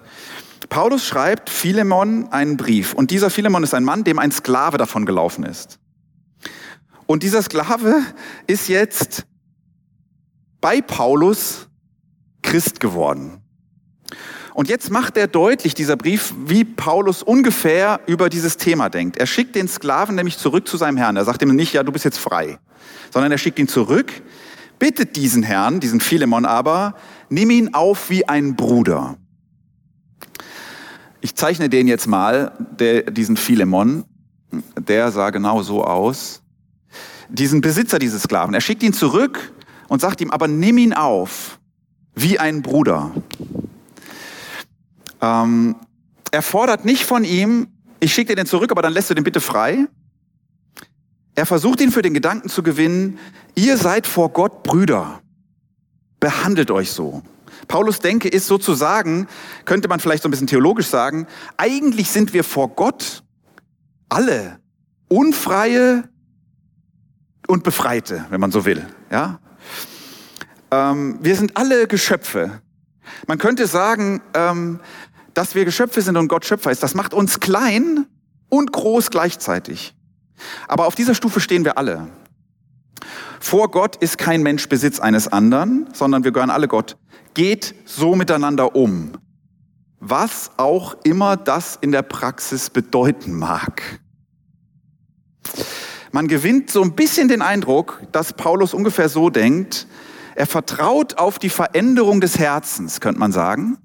Paulus 0.68 1.04
schreibt 1.04 1.50
Philemon 1.50 2.28
einen 2.30 2.56
Brief. 2.56 2.92
Und 2.94 3.10
dieser 3.10 3.30
Philemon 3.30 3.64
ist 3.64 3.74
ein 3.74 3.82
Mann, 3.82 4.04
dem 4.04 4.18
ein 4.18 4.30
Sklave 4.30 4.78
davon 4.78 5.04
gelaufen 5.04 5.44
ist. 5.44 5.78
Und 7.06 7.24
dieser 7.24 7.42
Sklave 7.42 8.02
ist 8.46 8.68
jetzt 8.68 9.26
bei 10.60 10.80
Paulus 10.80 11.68
Christ 12.42 12.78
geworden. 12.78 13.42
Und 14.60 14.68
jetzt 14.68 14.90
macht 14.90 15.16
er 15.16 15.26
deutlich, 15.26 15.72
dieser 15.72 15.96
Brief, 15.96 16.34
wie 16.44 16.66
Paulus 16.66 17.22
ungefähr 17.22 17.98
über 18.06 18.28
dieses 18.28 18.58
Thema 18.58 18.90
denkt. 18.90 19.16
Er 19.16 19.24
schickt 19.24 19.54
den 19.54 19.68
Sklaven 19.68 20.16
nämlich 20.16 20.36
zurück 20.36 20.68
zu 20.68 20.76
seinem 20.76 20.98
Herrn. 20.98 21.16
Er 21.16 21.24
sagt 21.24 21.40
ihm 21.40 21.56
nicht, 21.56 21.72
ja, 21.72 21.82
du 21.82 21.90
bist 21.92 22.04
jetzt 22.04 22.18
frei, 22.18 22.58
sondern 23.10 23.32
er 23.32 23.38
schickt 23.38 23.58
ihn 23.58 23.68
zurück, 23.68 24.12
bittet 24.78 25.16
diesen 25.16 25.42
Herrn, 25.42 25.80
diesen 25.80 25.98
Philemon 25.98 26.44
aber, 26.44 26.94
nimm 27.30 27.48
ihn 27.48 27.72
auf 27.72 28.10
wie 28.10 28.28
ein 28.28 28.54
Bruder. 28.54 29.16
Ich 31.22 31.34
zeichne 31.34 31.70
den 31.70 31.88
jetzt 31.88 32.06
mal, 32.06 32.52
der, 32.78 33.04
diesen 33.04 33.38
Philemon, 33.38 34.04
der 34.76 35.10
sah 35.10 35.30
genau 35.30 35.62
so 35.62 35.84
aus. 35.84 36.42
Diesen 37.30 37.62
Besitzer 37.62 37.98
dieses 37.98 38.24
Sklaven. 38.24 38.52
Er 38.52 38.60
schickt 38.60 38.82
ihn 38.82 38.92
zurück 38.92 39.54
und 39.88 40.02
sagt 40.02 40.20
ihm, 40.20 40.30
aber 40.30 40.48
nimm 40.48 40.76
ihn 40.76 40.92
auf 40.92 41.58
wie 42.14 42.38
ein 42.38 42.60
Bruder. 42.60 43.10
Ähm, 45.20 45.76
er 46.30 46.42
fordert 46.42 46.84
nicht 46.84 47.04
von 47.04 47.24
ihm, 47.24 47.68
ich 47.98 48.14
schicke 48.14 48.28
dir 48.28 48.36
den 48.36 48.46
zurück, 48.46 48.70
aber 48.70 48.82
dann 48.82 48.92
lässt 48.92 49.10
du 49.10 49.14
den 49.14 49.24
bitte 49.24 49.40
frei. 49.40 49.86
Er 51.34 51.46
versucht 51.46 51.80
ihn 51.80 51.92
für 51.92 52.02
den 52.02 52.14
Gedanken 52.14 52.48
zu 52.48 52.62
gewinnen, 52.62 53.18
ihr 53.54 53.76
seid 53.76 54.06
vor 54.06 54.30
Gott 54.30 54.62
Brüder. 54.62 55.20
Behandelt 56.18 56.70
euch 56.70 56.90
so. 56.90 57.22
Paulus 57.68 58.00
Denke 58.00 58.28
ist 58.28 58.46
sozusagen, 58.46 59.28
könnte 59.64 59.88
man 59.88 60.00
vielleicht 60.00 60.22
so 60.22 60.28
ein 60.28 60.30
bisschen 60.30 60.46
theologisch 60.46 60.88
sagen, 60.88 61.26
eigentlich 61.56 62.10
sind 62.10 62.32
wir 62.32 62.44
vor 62.44 62.68
Gott 62.70 63.22
alle 64.08 64.58
unfreie 65.08 66.04
und 67.46 67.64
Befreite, 67.64 68.26
wenn 68.30 68.40
man 68.40 68.52
so 68.52 68.64
will. 68.64 68.86
Ja? 69.10 69.40
Ähm, 70.70 71.18
wir 71.20 71.36
sind 71.36 71.56
alle 71.56 71.86
Geschöpfe. 71.86 72.60
Man 73.26 73.38
könnte 73.38 73.66
sagen, 73.66 74.20
ähm, 74.34 74.80
dass 75.34 75.54
wir 75.54 75.64
Geschöpfe 75.64 76.02
sind 76.02 76.16
und 76.16 76.28
Gott 76.28 76.44
Schöpfer 76.44 76.70
ist, 76.70 76.82
das 76.82 76.94
macht 76.94 77.14
uns 77.14 77.40
klein 77.40 78.06
und 78.48 78.72
groß 78.72 79.10
gleichzeitig. 79.10 79.94
Aber 80.68 80.86
auf 80.86 80.94
dieser 80.94 81.14
Stufe 81.14 81.40
stehen 81.40 81.64
wir 81.64 81.78
alle. 81.78 82.08
Vor 83.40 83.70
Gott 83.70 83.96
ist 83.96 84.18
kein 84.18 84.42
Mensch 84.42 84.68
Besitz 84.68 85.00
eines 85.00 85.28
anderen, 85.28 85.88
sondern 85.92 86.24
wir 86.24 86.32
gehören 86.32 86.50
alle 86.50 86.68
Gott. 86.68 86.96
Geht 87.34 87.74
so 87.84 88.14
miteinander 88.14 88.74
um. 88.74 89.12
Was 89.98 90.50
auch 90.56 90.96
immer 91.04 91.36
das 91.36 91.78
in 91.80 91.92
der 91.92 92.02
Praxis 92.02 92.70
bedeuten 92.70 93.32
mag. 93.34 94.00
Man 96.12 96.26
gewinnt 96.26 96.70
so 96.70 96.82
ein 96.82 96.94
bisschen 96.94 97.28
den 97.28 97.42
Eindruck, 97.42 98.02
dass 98.12 98.32
Paulus 98.32 98.74
ungefähr 98.74 99.08
so 99.08 99.30
denkt, 99.30 99.86
er 100.34 100.46
vertraut 100.46 101.18
auf 101.18 101.38
die 101.38 101.50
Veränderung 101.50 102.20
des 102.20 102.38
Herzens, 102.38 103.00
könnte 103.00 103.20
man 103.20 103.32
sagen. 103.32 103.78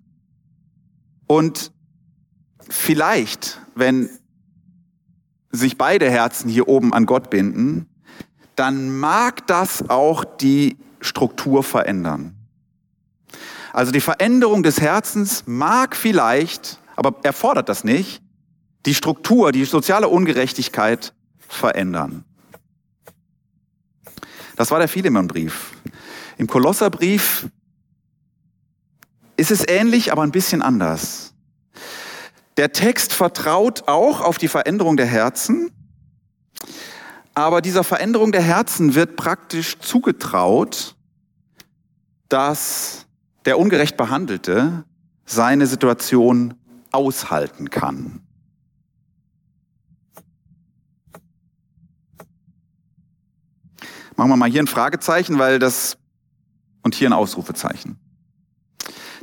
Und 1.27 1.71
vielleicht, 2.69 3.59
wenn 3.75 4.09
sich 5.51 5.77
beide 5.77 6.09
Herzen 6.09 6.49
hier 6.49 6.67
oben 6.67 6.93
an 6.93 7.05
Gott 7.05 7.29
binden, 7.29 7.87
dann 8.55 8.97
mag 8.97 9.47
das 9.47 9.89
auch 9.89 10.23
die 10.23 10.77
Struktur 11.01 11.63
verändern. 11.63 12.35
Also 13.73 13.91
die 13.91 14.01
Veränderung 14.01 14.63
des 14.63 14.79
Herzens 14.79 15.43
mag 15.45 15.95
vielleicht, 15.95 16.79
aber 16.95 17.15
erfordert 17.23 17.67
das 17.69 17.83
nicht, 17.83 18.21
die 18.85 18.95
Struktur, 18.95 19.51
die 19.51 19.65
soziale 19.65 20.07
Ungerechtigkeit 20.07 21.13
verändern. 21.39 22.23
Das 24.55 24.71
war 24.71 24.79
der 24.79 24.87
Philemon-Brief. 24.87 25.73
Im 26.37 26.47
Kolosserbrief 26.47 27.49
ist 29.37 29.51
es 29.51 29.67
ähnlich, 29.67 30.11
aber 30.11 30.23
ein 30.23 30.31
bisschen 30.31 30.61
anders. 30.61 31.33
Der 32.57 32.71
Text 32.71 33.13
vertraut 33.13 33.87
auch 33.87 34.21
auf 34.21 34.37
die 34.37 34.47
Veränderung 34.47 34.95
der 34.97 35.05
Herzen, 35.05 35.71
aber 37.33 37.61
dieser 37.61 37.83
Veränderung 37.83 38.31
der 38.31 38.41
Herzen 38.41 38.95
wird 38.95 39.17
praktisch 39.17 39.77
zugetraut, 39.79 40.95
dass 42.29 43.05
der 43.43 43.59
ungerecht 43.59 43.97
Behandelte 43.97 44.85
seine 45.25 45.67
Situation 45.67 46.53
aushalten 46.91 47.69
kann. 47.69 48.21
Machen 54.15 54.29
wir 54.29 54.37
mal 54.37 54.49
hier 54.49 54.63
ein 54.63 54.67
Fragezeichen, 54.67 55.37
weil 55.39 55.59
das 55.59 55.97
und 56.83 56.95
hier 56.95 57.09
ein 57.09 57.13
Ausrufezeichen. 57.13 57.99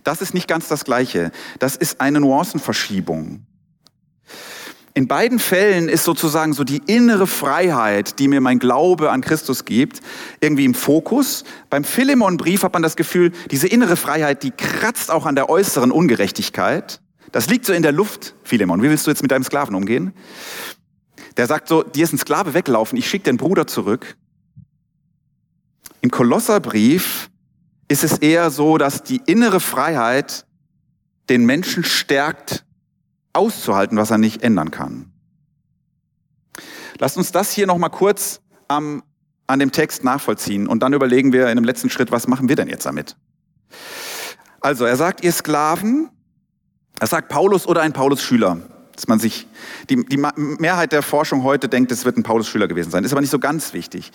Das 0.04 0.21
ist 0.21 0.35
nicht 0.35 0.49
ganz 0.49 0.68
das 0.68 0.85
Gleiche. 0.85 1.30
Das 1.59 1.76
ist 1.76 2.00
eine 2.00 2.21
Nuancenverschiebung. 2.21 3.47
In 4.94 5.09
beiden 5.09 5.38
Fällen 5.38 5.88
ist 5.88 6.04
sozusagen 6.04 6.52
so 6.52 6.64
die 6.64 6.82
innere 6.87 7.26
Freiheit, 7.26 8.18
die 8.18 8.28
mir 8.28 8.42
mein 8.42 8.59
Glaube 8.59 9.11
an 9.11 9.23
Christus 9.23 9.64
gibt, 9.64 10.00
irgendwie 10.40 10.66
im 10.66 10.75
Fokus. 10.75 11.44
Beim 11.71 11.82
Philemon-Brief 11.82 12.62
hat 12.62 12.75
man 12.75 12.82
das 12.82 12.97
Gefühl, 12.97 13.32
diese 13.50 13.68
innere 13.68 13.97
Freiheit, 13.97 14.42
die 14.42 14.50
kratzt 14.50 15.11
auch 15.11 15.25
an 15.25 15.35
der 15.35 15.49
äußeren 15.49 15.90
Ungerechtigkeit. 15.90 17.00
Das 17.30 17.49
liegt 17.49 17.64
so 17.64 17.73
in 17.73 17.82
der 17.82 17.92
Luft, 17.92 18.35
Philemon. 18.42 18.82
Wie 18.82 18.90
willst 18.90 19.06
du 19.06 19.11
jetzt 19.11 19.23
mit 19.23 19.30
deinem 19.30 19.44
Sklaven 19.44 19.75
umgehen? 19.75 20.12
Der 21.38 21.47
sagt 21.47 21.68
so, 21.68 21.82
dir 21.82 22.04
ist 22.04 22.12
ein 22.12 22.18
Sklave 22.18 22.52
weglaufen, 22.52 22.99
ich 22.99 23.09
schicke 23.09 23.25
den 23.25 23.38
Bruder 23.38 23.66
zurück. 23.66 24.16
Im 26.02 26.11
Kolosserbrief 26.11 27.30
ist 27.92 28.04
es 28.04 28.16
eher 28.18 28.50
so, 28.50 28.78
dass 28.78 29.02
die 29.02 29.20
innere 29.26 29.61
Freiheit 29.61 30.46
den 31.28 31.44
Menschen 31.44 31.84
stärkt, 31.84 32.64
auszuhalten, 33.34 33.99
was 33.99 34.11
er 34.11 34.16
nicht 34.16 34.42
ändern 34.42 34.70
kann. 34.70 35.12
Lasst 36.99 37.18
uns 37.18 37.32
das 37.32 37.52
hier 37.52 37.66
nochmal 37.66 37.90
kurz 37.90 38.40
am, 38.66 39.02
an 39.46 39.58
dem 39.58 39.72
Text 39.72 40.04
nachvollziehen 40.04 40.68
und 40.68 40.82
dann 40.82 40.94
überlegen 40.94 41.34
wir 41.34 41.50
in 41.50 41.56
dem 41.56 41.64
letzten 41.64 41.90
Schritt, 41.90 42.11
was 42.11 42.26
machen 42.26 42.49
wir 42.49 42.56
denn 42.56 42.68
jetzt 42.68 42.87
damit? 42.87 43.16
Also, 44.61 44.87
er 44.87 44.96
sagt, 44.96 45.22
ihr 45.22 45.32
Sklaven, 45.32 46.08
er 46.99 47.08
sagt 47.08 47.28
Paulus 47.28 47.66
oder 47.66 47.82
ein 47.82 47.92
Paulus-Schüler 47.92 48.62
dass 48.94 49.08
man 49.08 49.18
sich, 49.18 49.46
die, 49.90 50.04
die 50.04 50.22
Mehrheit 50.37 50.92
der 50.92 51.02
Forschung 51.02 51.42
heute 51.42 51.68
denkt, 51.68 51.90
es 51.92 52.04
wird 52.04 52.16
ein 52.16 52.22
Paulus-Schüler 52.22 52.68
gewesen 52.68 52.90
sein. 52.90 53.04
Ist 53.04 53.12
aber 53.12 53.20
nicht 53.20 53.30
so 53.30 53.38
ganz 53.38 53.72
wichtig. 53.72 54.12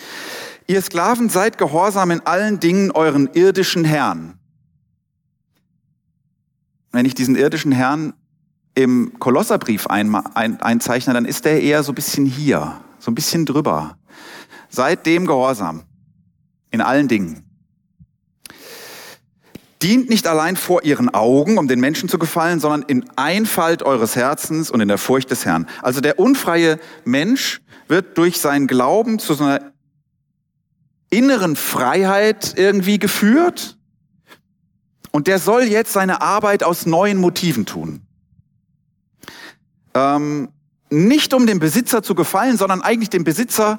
Ihr 0.67 0.81
Sklaven 0.81 1.29
seid 1.29 1.57
gehorsam 1.57 2.11
in 2.11 2.25
allen 2.25 2.59
Dingen 2.59 2.91
euren 2.91 3.29
irdischen 3.33 3.85
Herrn. 3.85 4.37
Wenn 6.91 7.05
ich 7.05 7.15
diesen 7.15 7.37
irdischen 7.37 7.71
Herrn 7.71 8.13
im 8.75 9.13
Kolosserbrief 9.17 9.87
ein, 9.87 10.13
ein, 10.13 10.61
einzeichne, 10.61 11.13
dann 11.13 11.25
ist 11.25 11.45
der 11.45 11.61
eher 11.61 11.83
so 11.83 11.93
ein 11.93 11.95
bisschen 11.95 12.25
hier, 12.25 12.81
so 12.99 13.09
ein 13.11 13.15
bisschen 13.15 13.45
drüber. 13.45 13.97
Seid 14.69 15.05
dem 15.05 15.25
gehorsam. 15.25 15.83
In 16.69 16.81
allen 16.81 17.07
Dingen. 17.07 17.43
Dient 19.81 20.09
nicht 20.09 20.27
allein 20.27 20.57
vor 20.57 20.83
ihren 20.83 21.13
Augen, 21.13 21.57
um 21.57 21.67
den 21.69 21.79
Menschen 21.79 22.09
zu 22.09 22.17
gefallen, 22.17 22.59
sondern 22.59 22.81
in 22.81 23.09
Einfalt 23.15 23.83
eures 23.83 24.17
Herzens 24.17 24.69
und 24.69 24.81
in 24.81 24.89
der 24.89 24.97
Furcht 24.97 25.31
des 25.31 25.45
Herrn. 25.45 25.67
Also 25.81 26.01
der 26.01 26.19
unfreie 26.19 26.77
Mensch 27.05 27.61
wird 27.87 28.17
durch 28.17 28.39
seinen 28.39 28.67
Glauben 28.67 29.17
zu 29.19 29.33
so 29.33 29.45
einer 29.45 29.71
inneren 31.09 31.55
Freiheit 31.55 32.53
irgendwie 32.57 32.99
geführt. 32.99 33.77
Und 35.11 35.27
der 35.27 35.39
soll 35.39 35.63
jetzt 35.63 35.93
seine 35.93 36.21
Arbeit 36.21 36.63
aus 36.63 36.85
neuen 36.85 37.17
Motiven 37.17 37.65
tun. 37.65 38.01
Ähm, 39.93 40.49
nicht 40.89 41.33
um 41.33 41.47
dem 41.47 41.59
Besitzer 41.59 42.03
zu 42.03 42.15
gefallen, 42.15 42.57
sondern 42.57 42.81
eigentlich 42.81 43.09
dem 43.09 43.23
Besitzer 43.23 43.77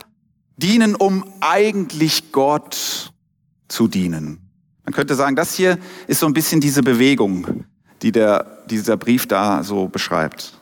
dienen, 0.56 0.94
um 0.94 1.24
eigentlich 1.40 2.32
Gott 2.32 3.12
zu 3.68 3.88
dienen. 3.88 4.40
Man 4.84 4.92
könnte 4.92 5.14
sagen, 5.14 5.36
das 5.36 5.54
hier 5.54 5.78
ist 6.06 6.20
so 6.20 6.26
ein 6.26 6.32
bisschen 6.32 6.60
diese 6.60 6.82
Bewegung, 6.82 7.64
die 8.02 8.10
der, 8.10 8.64
dieser 8.66 8.96
Brief 8.96 9.28
da 9.28 9.62
so 9.62 9.86
beschreibt. 9.86 10.58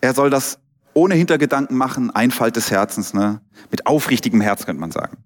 Er 0.00 0.14
soll 0.14 0.30
das 0.30 0.58
ohne 0.98 1.14
Hintergedanken 1.14 1.76
machen, 1.76 2.10
Einfalt 2.10 2.56
des 2.56 2.70
Herzens, 2.70 3.14
ne? 3.14 3.40
mit 3.70 3.86
aufrichtigem 3.86 4.40
Herz 4.40 4.66
könnte 4.66 4.80
man 4.80 4.90
sagen. 4.90 5.16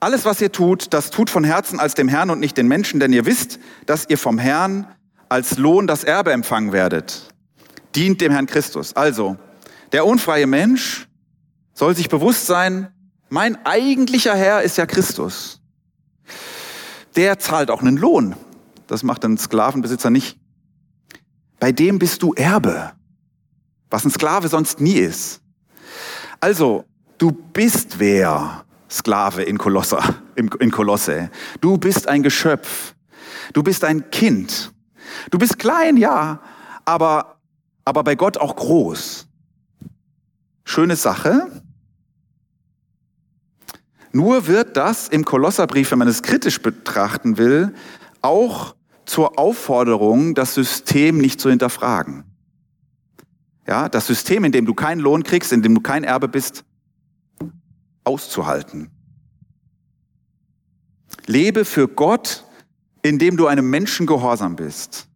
Alles, 0.00 0.24
was 0.24 0.40
ihr 0.40 0.50
tut, 0.52 0.94
das 0.94 1.10
tut 1.10 1.28
von 1.28 1.44
Herzen 1.44 1.78
als 1.80 1.94
dem 1.94 2.08
Herrn 2.08 2.30
und 2.30 2.40
nicht 2.40 2.56
den 2.56 2.68
Menschen, 2.68 2.98
denn 2.98 3.12
ihr 3.12 3.26
wisst, 3.26 3.58
dass 3.86 4.08
ihr 4.08 4.16
vom 4.16 4.38
Herrn 4.38 4.86
als 5.28 5.58
Lohn 5.58 5.86
das 5.86 6.04
Erbe 6.04 6.32
empfangen 6.32 6.72
werdet. 6.72 7.34
Dient 7.94 8.20
dem 8.20 8.32
Herrn 8.32 8.46
Christus. 8.46 8.94
Also, 8.96 9.36
der 9.92 10.06
unfreie 10.06 10.46
Mensch 10.46 11.08
soll 11.74 11.94
sich 11.94 12.08
bewusst 12.08 12.46
sein, 12.46 12.88
mein 13.28 13.64
eigentlicher 13.66 14.34
Herr 14.34 14.62
ist 14.62 14.78
ja 14.78 14.86
Christus. 14.86 15.60
Der 17.16 17.38
zahlt 17.38 17.70
auch 17.70 17.82
einen 17.82 17.96
Lohn. 17.96 18.34
Das 18.86 19.02
macht 19.02 19.24
ein 19.24 19.36
Sklavenbesitzer 19.36 20.08
nicht. 20.10 20.38
Bei 21.60 21.72
dem 21.72 21.98
bist 21.98 22.22
du 22.22 22.32
Erbe, 22.34 22.92
was 23.90 24.04
ein 24.04 24.10
Sklave 24.10 24.48
sonst 24.48 24.80
nie 24.80 24.98
ist. 24.98 25.40
Also, 26.40 26.84
du 27.18 27.32
bist 27.32 27.98
wer? 27.98 28.64
Sklave 28.90 29.42
in 29.42 29.58
Kolosser, 29.58 30.02
in 30.34 30.70
Kolosse. 30.70 31.30
Du 31.60 31.76
bist 31.76 32.08
ein 32.08 32.22
Geschöpf. 32.22 32.94
Du 33.52 33.62
bist 33.62 33.84
ein 33.84 34.10
Kind. 34.10 34.72
Du 35.30 35.38
bist 35.38 35.58
klein, 35.58 35.96
ja, 35.96 36.40
aber, 36.84 37.36
aber 37.84 38.02
bei 38.02 38.14
Gott 38.14 38.38
auch 38.38 38.56
groß. 38.56 39.26
Schöne 40.64 40.96
Sache. 40.96 41.50
Nur 44.12 44.46
wird 44.46 44.76
das 44.76 45.08
im 45.08 45.24
Kolosserbrief, 45.24 45.90
wenn 45.90 45.98
man 45.98 46.08
es 46.08 46.22
kritisch 46.22 46.60
betrachten 46.60 47.36
will, 47.36 47.74
auch 48.22 48.74
zur 49.04 49.38
Aufforderung, 49.38 50.34
das 50.34 50.54
System 50.54 51.18
nicht 51.18 51.40
zu 51.40 51.50
hinterfragen. 51.50 52.24
Ja, 53.68 53.90
das 53.90 54.06
System, 54.06 54.44
in 54.44 54.52
dem 54.52 54.64
du 54.64 54.72
keinen 54.72 54.98
Lohn 54.98 55.22
kriegst, 55.22 55.52
in 55.52 55.60
dem 55.60 55.74
du 55.74 55.82
kein 55.82 56.02
Erbe 56.02 56.26
bist, 56.26 56.64
auszuhalten. 58.02 58.90
Lebe 61.26 61.66
für 61.66 61.86
Gott, 61.86 62.44
indem 63.02 63.36
du 63.36 63.46
einem 63.46 63.68
Menschen 63.68 64.06
gehorsam 64.06 64.56
bist. 64.56 65.06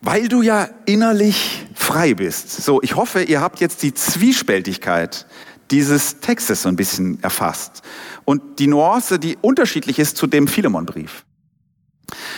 Weil 0.00 0.28
du 0.28 0.40
ja 0.40 0.70
innerlich 0.86 1.66
frei 1.74 2.14
bist. 2.14 2.50
So, 2.50 2.80
ich 2.80 2.96
hoffe, 2.96 3.22
ihr 3.22 3.42
habt 3.42 3.60
jetzt 3.60 3.82
die 3.82 3.92
Zwiespältigkeit 3.92 5.26
dieses 5.70 6.20
Textes 6.20 6.62
so 6.62 6.70
ein 6.70 6.76
bisschen 6.76 7.22
erfasst 7.22 7.82
und 8.24 8.60
die 8.60 8.66
Nuance, 8.68 9.18
die 9.18 9.36
unterschiedlich 9.42 9.98
ist 9.98 10.16
zu 10.16 10.26
dem 10.26 10.48
Philemonbrief. 10.48 11.25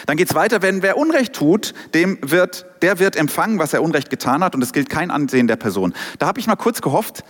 Dann 0.06 0.16
geht's 0.16 0.34
weiter, 0.34 0.62
wenn 0.62 0.82
wer 0.82 0.96
Unrecht 0.96 1.34
tut, 1.34 1.74
dem 1.94 2.18
wird, 2.22 2.66
der 2.82 2.98
wird 2.98 3.16
empfangen, 3.16 3.58
was 3.58 3.72
er 3.72 3.82
Unrecht 3.82 4.10
getan 4.10 4.42
hat 4.42 4.54
und 4.54 4.62
es 4.62 4.72
gilt 4.72 4.88
kein 4.88 5.10
Ansehen 5.10 5.46
der 5.46 5.56
Person. 5.56 5.94
Da 6.18 6.26
habe 6.26 6.40
ich 6.40 6.46
mal 6.46 6.56
kurz 6.56 6.80
gehofft, 6.80 7.24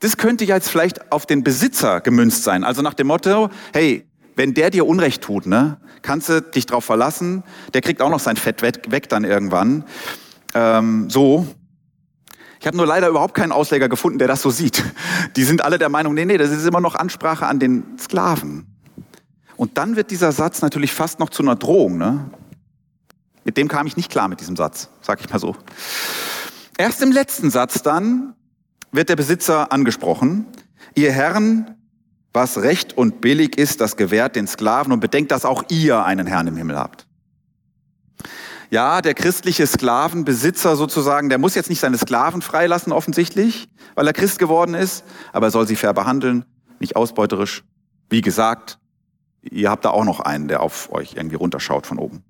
das 0.00 0.16
könnte 0.16 0.44
ja 0.44 0.56
jetzt 0.56 0.70
vielleicht 0.70 1.12
auf 1.12 1.26
den 1.26 1.44
Besitzer 1.44 2.00
gemünzt 2.00 2.42
sein. 2.42 2.64
Also 2.64 2.80
nach 2.80 2.94
dem 2.94 3.08
Motto, 3.08 3.50
hey, 3.74 4.06
wenn 4.34 4.54
der 4.54 4.70
dir 4.70 4.86
Unrecht 4.86 5.22
tut, 5.22 5.46
ne, 5.46 5.76
kannst 6.00 6.30
du 6.30 6.40
dich 6.40 6.64
drauf 6.64 6.84
verlassen, 6.84 7.44
der 7.74 7.82
kriegt 7.82 8.00
auch 8.00 8.08
noch 8.08 8.20
sein 8.20 8.36
Fett 8.36 8.62
weg, 8.62 9.08
dann 9.10 9.24
irgendwann. 9.24 9.84
Ähm, 10.54 11.10
so. 11.10 11.46
Ich 12.58 12.66
habe 12.66 12.76
nur 12.76 12.86
leider 12.86 13.08
überhaupt 13.08 13.34
keinen 13.34 13.52
Ausleger 13.52 13.88
gefunden, 13.88 14.18
der 14.18 14.28
das 14.28 14.42
so 14.42 14.50
sieht. 14.50 14.82
Die 15.36 15.44
sind 15.44 15.62
alle 15.62 15.78
der 15.78 15.88
Meinung, 15.88 16.14
nee, 16.14 16.24
nee, 16.24 16.38
das 16.38 16.50
ist 16.50 16.66
immer 16.66 16.80
noch 16.80 16.94
Ansprache 16.94 17.46
an 17.46 17.58
den 17.58 17.98
Sklaven. 17.98 18.69
Und 19.60 19.76
dann 19.76 19.94
wird 19.94 20.10
dieser 20.10 20.32
Satz 20.32 20.62
natürlich 20.62 20.90
fast 20.90 21.18
noch 21.18 21.28
zu 21.28 21.42
einer 21.42 21.54
Drohung. 21.54 21.98
Ne? 21.98 22.30
Mit 23.44 23.58
dem 23.58 23.68
kam 23.68 23.86
ich 23.86 23.94
nicht 23.94 24.10
klar 24.10 24.26
mit 24.26 24.40
diesem 24.40 24.56
Satz, 24.56 24.88
sag 25.02 25.20
ich 25.20 25.28
mal 25.28 25.38
so. 25.38 25.54
Erst 26.78 27.02
im 27.02 27.12
letzten 27.12 27.50
Satz 27.50 27.82
dann 27.82 28.32
wird 28.90 29.10
der 29.10 29.16
Besitzer 29.16 29.70
angesprochen. 29.70 30.46
Ihr 30.94 31.12
Herren 31.12 31.76
was 32.32 32.62
recht 32.62 32.96
und 32.96 33.20
billig 33.20 33.58
ist, 33.58 33.82
das 33.82 33.98
gewährt 33.98 34.34
den 34.34 34.46
Sklaven 34.46 34.94
und 34.94 35.00
bedenkt, 35.00 35.30
dass 35.30 35.44
auch 35.44 35.64
ihr 35.68 36.06
einen 36.06 36.26
Herrn 36.26 36.46
im 36.46 36.56
Himmel 36.56 36.78
habt. 36.78 37.06
Ja, 38.70 39.02
der 39.02 39.12
christliche 39.12 39.66
Sklavenbesitzer 39.66 40.74
sozusagen, 40.74 41.28
der 41.28 41.36
muss 41.36 41.54
jetzt 41.54 41.68
nicht 41.68 41.80
seine 41.80 41.98
Sklaven 41.98 42.40
freilassen 42.40 42.94
offensichtlich, 42.94 43.68
weil 43.94 44.06
er 44.06 44.14
Christ 44.14 44.38
geworden 44.38 44.72
ist, 44.72 45.04
aber 45.34 45.48
er 45.48 45.50
soll 45.50 45.66
sie 45.66 45.76
fair 45.76 45.92
behandeln, 45.92 46.46
nicht 46.78 46.96
ausbeuterisch. 46.96 47.62
Wie 48.08 48.22
gesagt, 48.22 48.79
ihr 49.42 49.70
habt 49.70 49.84
da 49.84 49.90
auch 49.90 50.04
noch 50.04 50.20
einen, 50.20 50.48
der 50.48 50.62
auf 50.62 50.92
euch 50.92 51.14
irgendwie 51.14 51.36
runterschaut 51.36 51.86
von 51.86 51.98
oben. 51.98 52.22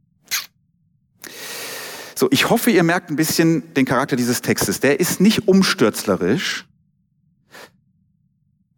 So, 2.14 2.28
ich 2.30 2.50
hoffe, 2.50 2.70
ihr 2.70 2.82
merkt 2.82 3.10
ein 3.10 3.16
bisschen 3.16 3.72
den 3.74 3.86
Charakter 3.86 4.16
dieses 4.16 4.42
Textes. 4.42 4.80
Der 4.80 5.00
ist 5.00 5.20
nicht 5.20 5.48
umstürzlerisch, 5.48 6.66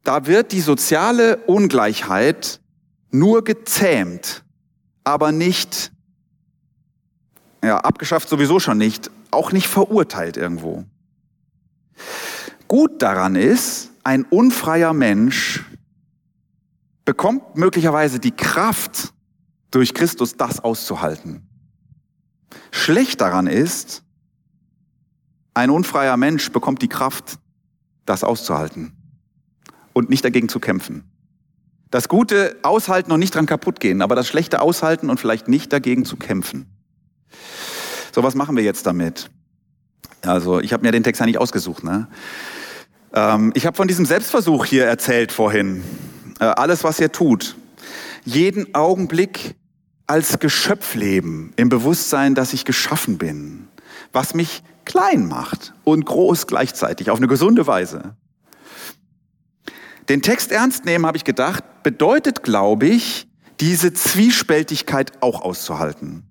da 0.05 0.27
wird 0.27 0.53
die 0.53 0.61
soziale 0.61 1.39
Ungleichheit 1.47 2.61
nur 3.11 3.45
gezähmt, 3.45 4.43
aber 5.05 5.33
nicht, 5.33 5.93
ja, 7.63 7.79
abgeschafft 7.79 8.29
sowieso 8.29 8.59
schon 8.59 8.79
nicht, 8.79 9.11
auch 9.31 9.53
nicht 9.53 9.69
verurteilt 9.69 10.37
irgendwo. 10.37 10.85
Gut 12.67 13.03
daran 13.03 13.37
ist, 13.37 13.91
ein 14.03 14.25
unfreier 14.25 14.93
Mensch 14.93 15.65
bekommt 17.05 17.57
möglicherweise 17.57 18.19
die 18.19 18.31
Kraft, 18.31 19.13
durch 19.71 19.95
Christus 19.95 20.37
das 20.37 20.61
auszuhalten. 20.61 21.49
Schlecht 22.71 23.21
daran 23.21 23.47
ist, 23.47 24.03
ein 25.55 25.71
unfreier 25.71 26.17
Mensch 26.17 26.51
bekommt 26.53 26.83
die 26.83 26.89
Kraft, 26.89 27.39
das 28.07 28.25
auszuhalten 28.25 28.93
und 29.93 30.11
nicht 30.11 30.25
dagegen 30.25 30.49
zu 30.49 30.61
kämpfen. 30.61 31.05
Das 31.91 32.09
Gute 32.09 32.57
aushalten 32.63 33.13
und 33.13 33.21
nicht 33.21 33.35
dran 33.35 33.47
kaputt 33.47 33.81
gehen, 33.81 34.01
aber 34.01 34.15
das 34.15 34.27
Schlechte 34.27 34.61
aushalten 34.61 35.11
und 35.11 35.21
vielleicht 35.21 35.49
nicht 35.49 35.73
dagegen 35.73 36.05
zu 36.05 36.17
kämpfen. 36.17 36.67
So, 38.15 38.23
was 38.23 38.35
machen 38.35 38.57
wir 38.57 38.63
jetzt 38.63 38.87
damit? 38.87 39.31
Also, 40.23 40.61
ich 40.61 40.73
habe 40.73 40.85
mir 40.85 40.93
den 40.93 41.03
Text 41.03 41.21
ja 41.21 41.27
nicht 41.27 41.39
ausgesucht. 41.39 41.83
Ne? 41.83 42.07
Ähm, 43.13 43.53
ich 43.55 43.67
habe 43.67 43.77
von 43.77 43.89
diesem 43.89 44.07
Selbstversuch 44.07 44.65
hier 44.65 44.85
erzählt 44.85 45.33
vorhin. 45.33 45.83
Äh, 46.41 46.45
alles, 46.45 46.85
was 46.85 47.01
ihr 47.01 47.13
tut. 47.13 47.57
Jeden 48.25 48.75
Augenblick 48.75 49.55
als 50.07 50.39
Geschöpf 50.39 50.95
leben, 50.95 51.53
im 51.57 51.69
Bewusstsein, 51.69 52.35
dass 52.35 52.53
ich 52.53 52.65
geschaffen 52.65 53.19
bin. 53.19 53.69
Was 54.13 54.35
mich 54.35 54.63
klein 54.85 55.27
macht 55.27 55.73
und 55.85 56.05
groß 56.05 56.47
gleichzeitig, 56.47 57.11
auf 57.11 57.19
eine 57.19 57.29
gesunde 57.29 57.67
Weise. 57.67 58.17
Den 60.09 60.23
Text 60.23 60.53
ernst 60.53 60.85
nehmen, 60.85 61.07
habe 61.07 61.17
ich 61.17 61.25
gedacht, 61.25 61.65
bedeutet, 61.83 62.43
glaube 62.43 62.87
ich, 62.87 63.29
diese 63.61 63.93
Zwiespältigkeit 63.93 65.23
auch 65.23 65.43
auszuhalten. 65.43 66.25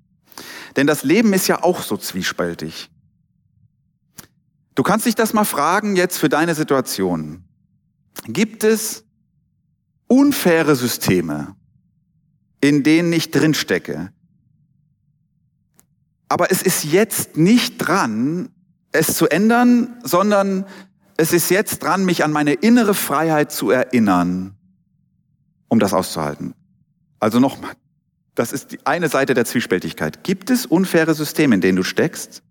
Denn 0.75 0.87
das 0.87 1.03
Leben 1.03 1.33
ist 1.33 1.47
ja 1.47 1.63
auch 1.63 1.81
so 1.81 1.97
zwiespältig. 1.97 2.89
Du 4.75 4.83
kannst 4.83 5.05
dich 5.05 5.15
das 5.15 5.33
mal 5.33 5.45
fragen 5.45 5.95
jetzt 5.95 6.17
für 6.17 6.29
deine 6.29 6.55
Situation. 6.55 7.43
Gibt 8.25 8.63
es 8.63 9.03
unfaire 10.11 10.75
Systeme, 10.75 11.55
in 12.59 12.83
denen 12.83 13.13
ich 13.13 13.31
drinstecke? 13.31 14.11
Aber 16.27 16.51
es 16.51 16.61
ist 16.61 16.83
jetzt 16.83 17.37
nicht 17.37 17.77
dran, 17.77 18.49
es 18.91 19.15
zu 19.15 19.27
ändern, 19.27 19.95
sondern 20.03 20.65
es 21.15 21.31
ist 21.31 21.49
jetzt 21.49 21.81
dran, 21.81 22.03
mich 22.03 22.25
an 22.25 22.31
meine 22.33 22.53
innere 22.53 22.93
Freiheit 22.93 23.53
zu 23.53 23.69
erinnern, 23.71 24.55
um 25.69 25.79
das 25.79 25.93
auszuhalten. 25.93 26.55
Also 27.19 27.39
nochmal, 27.39 27.71
Das 28.35 28.51
ist 28.51 28.71
die 28.71 28.85
eine 28.85 29.07
Seite 29.07 29.33
der 29.33 29.45
Zwiespältigkeit. 29.45 30.23
Gibt 30.23 30.49
es 30.49 30.65
unfaire 30.65 31.13
Systeme, 31.13 31.55
in 31.55 31.61
denen 31.61 31.77
du 31.77 31.83
steckst? 31.83 32.43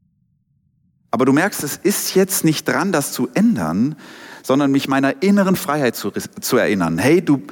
Aber 1.11 1.25
du 1.27 1.33
merkst, 1.33 1.63
es 1.63 1.77
ist 1.77 2.15
jetzt 2.15 2.45
nicht 2.45 2.69
dran, 2.69 2.93
das 2.93 3.13
zu 3.13 3.29
ändern, 3.35 3.97
sondern 4.43 4.71
mich 4.71 4.89
meiner 4.89 5.23
inneren 5.23 5.57
Freiheit 5.57 5.97
zu, 5.97 6.11
zu 6.11 6.57
erinnern. 6.57 6.99
Hey, 6.99 7.23
du, 7.23 7.43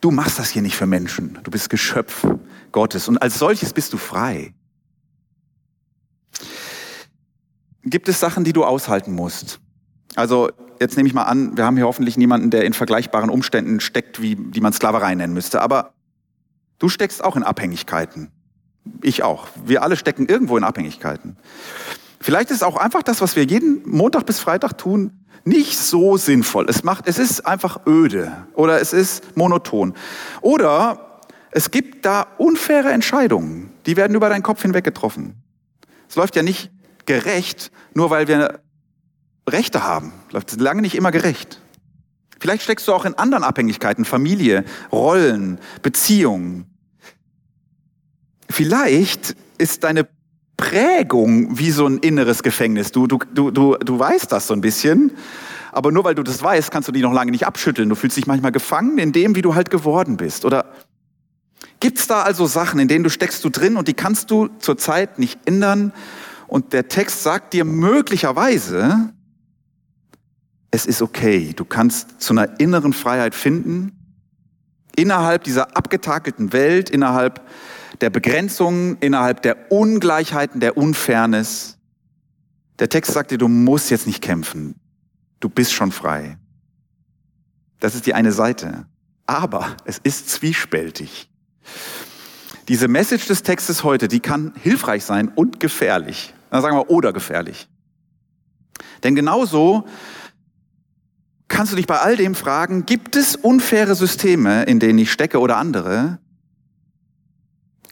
du 0.00 0.10
machst 0.10 0.38
das 0.38 0.50
hier 0.50 0.62
nicht 0.62 0.76
für 0.76 0.86
Menschen. 0.86 1.38
Du 1.42 1.50
bist 1.50 1.70
Geschöpf 1.70 2.26
Gottes 2.72 3.08
und 3.08 3.18
als 3.18 3.38
solches 3.38 3.72
bist 3.72 3.92
du 3.92 3.96
frei. 3.96 4.54
Gibt 7.82 8.08
es 8.08 8.20
Sachen, 8.20 8.44
die 8.44 8.52
du 8.52 8.64
aushalten 8.64 9.12
musst? 9.12 9.60
Also 10.14 10.50
jetzt 10.80 10.96
nehme 10.96 11.08
ich 11.08 11.14
mal 11.14 11.24
an, 11.24 11.56
wir 11.56 11.64
haben 11.64 11.76
hier 11.76 11.86
hoffentlich 11.86 12.16
niemanden, 12.16 12.50
der 12.50 12.64
in 12.64 12.72
vergleichbaren 12.72 13.30
Umständen 13.30 13.80
steckt, 13.80 14.20
wie 14.20 14.36
die 14.36 14.60
man 14.60 14.72
Sklaverei 14.72 15.14
nennen 15.14 15.32
müsste. 15.32 15.62
Aber 15.62 15.94
du 16.78 16.88
steckst 16.88 17.22
auch 17.22 17.36
in 17.36 17.42
Abhängigkeiten. 17.42 18.30
Ich 19.02 19.22
auch. 19.22 19.48
Wir 19.64 19.82
alle 19.82 19.96
stecken 19.96 20.26
irgendwo 20.26 20.56
in 20.56 20.64
Abhängigkeiten. 20.64 21.36
Vielleicht 22.20 22.50
ist 22.50 22.64
auch 22.64 22.76
einfach 22.76 23.02
das, 23.02 23.20
was 23.20 23.36
wir 23.36 23.44
jeden 23.44 23.88
Montag 23.88 24.26
bis 24.26 24.40
Freitag 24.40 24.76
tun, 24.76 25.17
nicht 25.44 25.78
so 25.78 26.16
sinnvoll. 26.16 26.66
Es 26.68 26.84
macht, 26.84 27.06
es 27.08 27.18
ist 27.18 27.46
einfach 27.46 27.86
öde 27.86 28.46
oder 28.54 28.80
es 28.80 28.92
ist 28.92 29.36
monoton. 29.36 29.94
Oder 30.40 31.20
es 31.50 31.70
gibt 31.70 32.04
da 32.04 32.26
unfaire 32.38 32.90
Entscheidungen, 32.90 33.70
die 33.86 33.96
werden 33.96 34.14
über 34.14 34.28
deinen 34.28 34.42
Kopf 34.42 34.62
hinweg 34.62 34.84
getroffen. 34.84 35.42
Es 36.08 36.16
läuft 36.16 36.36
ja 36.36 36.42
nicht 36.42 36.70
gerecht, 37.06 37.70
nur 37.94 38.10
weil 38.10 38.28
wir 38.28 38.60
Rechte 39.48 39.82
haben. 39.82 40.12
Läuft 40.30 40.60
lange 40.60 40.82
nicht 40.82 40.94
immer 40.94 41.10
gerecht. 41.10 41.60
Vielleicht 42.38 42.62
steckst 42.62 42.86
du 42.86 42.92
auch 42.92 43.04
in 43.04 43.14
anderen 43.14 43.44
Abhängigkeiten, 43.44 44.04
Familie, 44.04 44.64
Rollen, 44.92 45.58
Beziehungen. 45.82 46.66
Vielleicht 48.48 49.34
ist 49.58 49.84
deine 49.84 50.08
Prägung 50.58 51.56
wie 51.56 51.70
so 51.70 51.86
ein 51.86 51.98
inneres 51.98 52.42
Gefängnis. 52.42 52.92
Du, 52.92 53.06
du, 53.06 53.18
du, 53.32 53.50
du, 53.50 53.76
du 53.76 53.98
weißt 53.98 54.30
das 54.30 54.48
so 54.48 54.54
ein 54.54 54.60
bisschen, 54.60 55.12
aber 55.72 55.92
nur 55.92 56.04
weil 56.04 56.16
du 56.16 56.22
das 56.22 56.42
weißt, 56.42 56.70
kannst 56.70 56.88
du 56.88 56.92
die 56.92 57.00
noch 57.00 57.12
lange 57.12 57.30
nicht 57.30 57.46
abschütteln. 57.46 57.88
Du 57.88 57.94
fühlst 57.94 58.16
dich 58.16 58.26
manchmal 58.26 58.52
gefangen 58.52 58.98
in 58.98 59.12
dem, 59.12 59.36
wie 59.36 59.42
du 59.42 59.54
halt 59.54 59.70
geworden 59.70 60.16
bist. 60.16 60.44
Oder 60.44 60.66
gibt's 61.80 62.08
da 62.08 62.22
also 62.22 62.46
Sachen, 62.46 62.80
in 62.80 62.88
denen 62.88 63.04
du 63.04 63.08
steckst 63.10 63.42
du 63.44 63.50
drin 63.50 63.76
und 63.76 63.88
die 63.88 63.94
kannst 63.94 64.30
du 64.30 64.48
zurzeit 64.58 65.18
nicht 65.18 65.38
ändern? 65.46 65.92
Und 66.48 66.72
der 66.72 66.88
Text 66.88 67.22
sagt 67.22 67.52
dir 67.52 67.64
möglicherweise, 67.64 69.12
es 70.72 70.86
ist 70.86 71.02
okay. 71.02 71.52
Du 71.54 71.64
kannst 71.64 72.20
zu 72.20 72.32
einer 72.32 72.58
inneren 72.58 72.92
Freiheit 72.92 73.34
finden, 73.34 73.92
innerhalb 74.96 75.44
dieser 75.44 75.76
abgetakelten 75.76 76.52
Welt, 76.52 76.90
innerhalb 76.90 77.42
der 78.00 78.10
Begrenzungen, 78.10 78.96
innerhalb 79.00 79.42
der 79.42 79.70
Ungleichheiten, 79.70 80.60
der 80.60 80.76
Unfairness. 80.76 81.78
Der 82.78 82.88
Text 82.88 83.12
sagt 83.12 83.30
dir, 83.30 83.38
du 83.38 83.48
musst 83.48 83.90
jetzt 83.90 84.06
nicht 84.06 84.22
kämpfen. 84.22 84.74
Du 85.40 85.48
bist 85.48 85.72
schon 85.72 85.92
frei. 85.92 86.38
Das 87.80 87.94
ist 87.94 88.06
die 88.06 88.14
eine 88.14 88.32
Seite. 88.32 88.86
Aber 89.26 89.76
es 89.84 89.98
ist 89.98 90.30
zwiespältig. 90.30 91.30
Diese 92.68 92.88
Message 92.88 93.26
des 93.26 93.42
Textes 93.42 93.84
heute, 93.84 94.08
die 94.08 94.20
kann 94.20 94.52
hilfreich 94.62 95.04
sein 95.04 95.28
und 95.28 95.60
gefährlich. 95.60 96.34
Dann 96.50 96.62
sagen 96.62 96.76
wir 96.76 96.90
oder 96.90 97.12
gefährlich. 97.12 97.68
Denn 99.02 99.14
genauso 99.14 99.86
kannst 101.48 101.72
du 101.72 101.76
dich 101.76 101.86
bei 101.86 101.98
all 101.98 102.16
dem 102.16 102.34
fragen, 102.34 102.84
gibt 102.84 103.16
es 103.16 103.36
unfaire 103.36 103.94
Systeme, 103.94 104.64
in 104.64 104.80
denen 104.80 104.98
ich 104.98 105.10
stecke 105.10 105.40
oder 105.40 105.56
andere? 105.56 106.18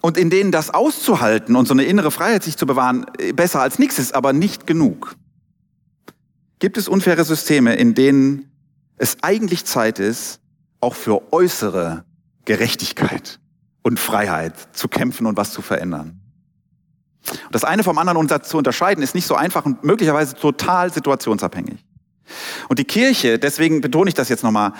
Und 0.06 0.16
in 0.16 0.30
denen 0.30 0.52
das 0.52 0.70
auszuhalten 0.70 1.56
und 1.56 1.66
so 1.66 1.74
eine 1.74 1.82
innere 1.82 2.12
Freiheit 2.12 2.44
sich 2.44 2.56
zu 2.56 2.64
bewahren, 2.64 3.06
besser 3.34 3.60
als 3.60 3.80
nichts 3.80 3.98
ist, 3.98 4.14
aber 4.14 4.32
nicht 4.32 4.64
genug. 4.64 5.16
Gibt 6.60 6.76
es 6.76 6.86
unfaire 6.86 7.24
Systeme, 7.24 7.74
in 7.74 7.94
denen 7.96 8.48
es 8.98 9.16
eigentlich 9.22 9.64
Zeit 9.64 9.98
ist, 9.98 10.38
auch 10.78 10.94
für 10.94 11.32
äußere 11.32 12.04
Gerechtigkeit 12.44 13.40
und 13.82 13.98
Freiheit 13.98 14.54
zu 14.76 14.86
kämpfen 14.86 15.26
und 15.26 15.36
was 15.36 15.50
zu 15.50 15.60
verändern? 15.60 16.20
Und 17.28 17.50
das 17.50 17.64
eine 17.64 17.82
vom 17.82 17.98
anderen 17.98 18.28
zu 18.44 18.58
unterscheiden, 18.58 19.02
ist 19.02 19.16
nicht 19.16 19.26
so 19.26 19.34
einfach 19.34 19.66
und 19.66 19.82
möglicherweise 19.82 20.36
total 20.36 20.92
situationsabhängig. 20.92 21.84
Und 22.68 22.78
die 22.78 22.84
Kirche, 22.84 23.40
deswegen 23.40 23.80
betone 23.80 24.06
ich 24.06 24.14
das 24.14 24.28
jetzt 24.28 24.44
nochmal, 24.44 24.72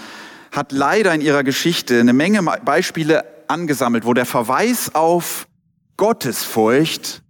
hat 0.53 0.71
leider 0.71 1.13
in 1.13 1.21
ihrer 1.21 1.43
Geschichte 1.43 1.99
eine 1.99 2.13
Menge 2.13 2.45
Beispiele 2.65 3.25
angesammelt, 3.49 4.05
wo 4.05 4.15
der 4.15 4.27
Verweis 4.27 4.95
auf 4.95 5.47
Gottesfurcht 5.97 7.23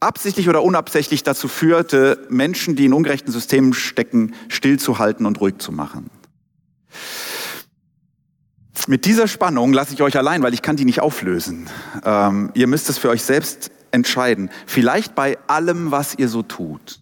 absichtlich 0.00 0.48
oder 0.48 0.62
unabsichtlich 0.62 1.22
dazu 1.22 1.46
führte, 1.46 2.26
Menschen, 2.30 2.74
die 2.74 2.86
in 2.86 2.94
ungerechten 2.94 3.32
Systemen 3.32 3.74
stecken, 3.74 4.34
stillzuhalten 4.48 5.26
und 5.26 5.40
ruhig 5.40 5.58
zu 5.58 5.72
machen. 5.72 6.10
Mit 8.86 9.04
dieser 9.04 9.28
Spannung 9.28 9.72
lasse 9.72 9.92
ich 9.92 10.02
euch 10.02 10.16
allein, 10.16 10.42
weil 10.42 10.54
ich 10.54 10.62
kann 10.62 10.76
die 10.76 10.86
nicht 10.86 11.00
auflösen. 11.00 11.68
Ähm, 12.04 12.50
ihr 12.54 12.66
müsst 12.66 12.88
es 12.88 12.98
für 12.98 13.10
euch 13.10 13.22
selbst 13.22 13.70
entscheiden. 13.90 14.50
Vielleicht 14.66 15.14
bei 15.14 15.38
allem, 15.46 15.90
was 15.90 16.14
ihr 16.16 16.28
so 16.28 16.42
tut. 16.42 17.00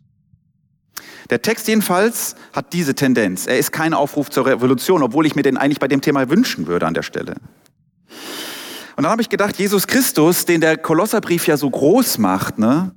Der 1.30 1.42
Text 1.42 1.68
jedenfalls 1.68 2.34
hat 2.52 2.72
diese 2.72 2.94
Tendenz. 2.94 3.46
Er 3.46 3.58
ist 3.58 3.70
kein 3.70 3.94
Aufruf 3.94 4.30
zur 4.30 4.46
Revolution, 4.46 5.02
obwohl 5.02 5.26
ich 5.26 5.36
mir 5.36 5.42
den 5.42 5.56
eigentlich 5.56 5.78
bei 5.78 5.88
dem 5.88 6.00
Thema 6.00 6.28
wünschen 6.30 6.66
würde 6.66 6.86
an 6.86 6.94
der 6.94 7.02
Stelle. 7.02 7.36
Und 8.98 9.04
dann 9.04 9.12
habe 9.12 9.22
ich 9.22 9.28
gedacht, 9.28 9.56
Jesus 9.56 9.86
Christus, 9.86 10.44
den 10.44 10.60
der 10.60 10.76
Kolosserbrief 10.76 11.46
ja 11.46 11.56
so 11.56 11.70
groß 11.70 12.18
macht, 12.18 12.58
ne? 12.58 12.92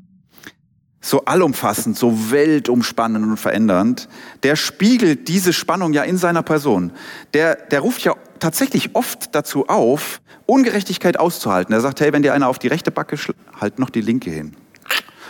so 1.00 1.26
allumfassend, 1.26 1.96
so 1.96 2.32
weltumspannend 2.32 3.24
und 3.24 3.38
verändernd, 3.38 4.10
der 4.42 4.56
spiegelt 4.56 5.28
diese 5.28 5.54
Spannung 5.54 5.94
ja 5.94 6.02
in 6.02 6.18
seiner 6.18 6.42
Person. 6.42 6.92
Der, 7.36 7.56
der 7.56 7.82
ruft 7.82 8.02
ja 8.02 8.16
tatsächlich 8.40 8.96
oft 8.96 9.36
dazu 9.36 9.68
auf, 9.68 10.22
Ungerechtigkeit 10.48 11.20
auszuhalten. 11.20 11.72
Er 11.72 11.82
sagt, 11.82 12.02
hey, 12.02 12.12
wenn 12.14 12.24
dir 12.24 12.34
einer 12.34 12.48
auf 12.48 12.58
die 12.58 12.68
rechte 12.68 12.90
Backe 12.90 13.16
halt 13.60 13.78
noch 13.78 13.92
die 13.92 14.02
linke 14.02 14.32
hin. 14.32 14.56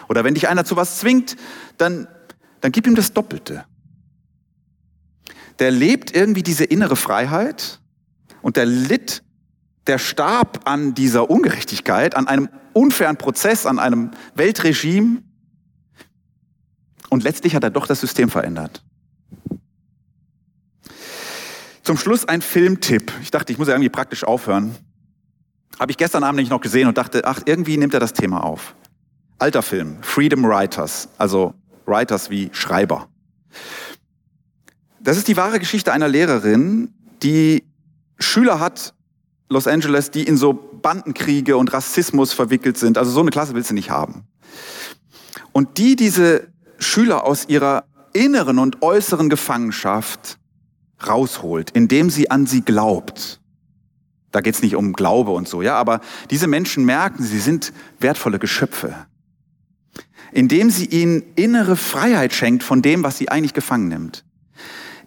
Oder 0.08 0.24
wenn 0.24 0.36
dich 0.36 0.48
einer 0.48 0.64
zu 0.64 0.78
was 0.78 1.00
zwingt, 1.00 1.36
dann 1.78 2.08
dann 2.62 2.72
gib 2.72 2.88
ihm 2.88 2.96
das 2.96 3.12
Doppelte. 3.12 3.66
Der 5.60 5.72
lebt 5.72 6.16
irgendwie 6.16 6.44
diese 6.44 6.64
innere 6.64 6.96
Freiheit 6.96 7.82
und 8.42 8.56
der 8.56 8.66
litt, 8.66 9.22
der 9.88 9.98
starb 9.98 10.62
an 10.66 10.94
dieser 10.94 11.30
Ungerechtigkeit, 11.30 12.16
an 12.16 12.28
einem 12.28 12.50
unfairen 12.74 13.18
Prozess, 13.18 13.66
an 13.66 13.80
einem 13.80 14.12
Weltregime. 14.36 15.24
Und 17.10 17.24
letztlich 17.24 17.56
hat 17.56 17.64
er 17.64 17.72
doch 17.72 17.88
das 17.88 18.00
System 18.00 18.30
verändert. 18.30 18.84
Zum 21.84 21.98
Schluss 21.98 22.26
ein 22.26 22.42
Filmtipp. 22.42 23.12
Ich 23.22 23.32
dachte, 23.32 23.52
ich 23.52 23.58
muss 23.58 23.68
ja 23.68 23.74
irgendwie 23.74 23.90
praktisch 23.90 24.24
aufhören. 24.24 24.76
Habe 25.80 25.92
ich 25.92 25.98
gestern 25.98 26.24
Abend 26.24 26.40
nicht 26.40 26.52
noch 26.52 26.62
gesehen 26.62 26.88
und 26.88 26.98
dachte, 26.98 27.24
ach, 27.26 27.42
irgendwie 27.46 27.76
nimmt 27.78 27.94
er 27.94 28.00
das 28.00 28.14
Thema 28.14 28.44
auf. 28.44 28.76
Alter 29.40 29.64
Film, 29.64 29.98
Freedom 30.02 30.44
Writers, 30.44 31.10
also 31.18 31.56
Writers 31.88 32.30
wie 32.30 32.50
Schreiber. 32.54 33.10
Das 35.00 35.18
ist 35.18 35.28
die 35.28 35.36
wahre 35.36 35.58
Geschichte 35.58 35.92
einer 35.92 36.08
Lehrerin, 36.08 36.94
die 37.24 37.64
Schüler 38.20 38.60
hat, 38.60 38.94
Los 39.52 39.68
Angeles, 39.68 40.12
die 40.12 40.24
in 40.24 40.38
so 40.38 40.54
Bandenkriege 40.54 41.58
und 41.58 41.74
Rassismus 41.74 42.34
verwickelt 42.34 42.78
sind. 42.78 42.98
Also 42.98 43.12
so 43.12 43.20
eine 43.20 43.32
Klasse 43.32 43.54
willst 43.54 43.70
du 43.70 43.74
nicht 43.74 43.90
haben. 43.90 44.24
Und 45.52 45.78
die 45.78 45.96
diese 45.96 46.48
Schüler 46.80 47.26
aus 47.26 47.48
ihrer 47.48 47.84
inneren 48.14 48.60
und 48.60 48.82
äußeren 48.82 49.30
Gefangenschaft 49.30 50.38
rausholt, 51.06 51.72
indem 51.72 52.10
sie 52.10 52.32
an 52.32 52.46
sie 52.46 52.62
glaubt. 52.62 53.40
Da 54.32 54.42
geht's 54.42 54.62
nicht 54.62 54.76
um 54.76 54.94
Glaube 54.94 55.32
und 55.32 55.48
so, 55.48 55.62
ja, 55.62 55.76
aber 55.76 56.00
diese 56.30 56.48
Menschen 56.48 56.86
merken, 56.86 57.24
sie 57.24 57.40
sind 57.40 57.74
wertvolle 58.00 58.40
Geschöpfe 58.40 58.96
indem 60.32 60.70
sie 60.70 60.86
ihnen 60.86 61.24
innere 61.36 61.76
Freiheit 61.76 62.34
schenkt 62.34 62.64
von 62.64 62.82
dem, 62.82 63.04
was 63.04 63.18
sie 63.18 63.30
eigentlich 63.30 63.54
gefangen 63.54 63.88
nimmt. 63.90 64.24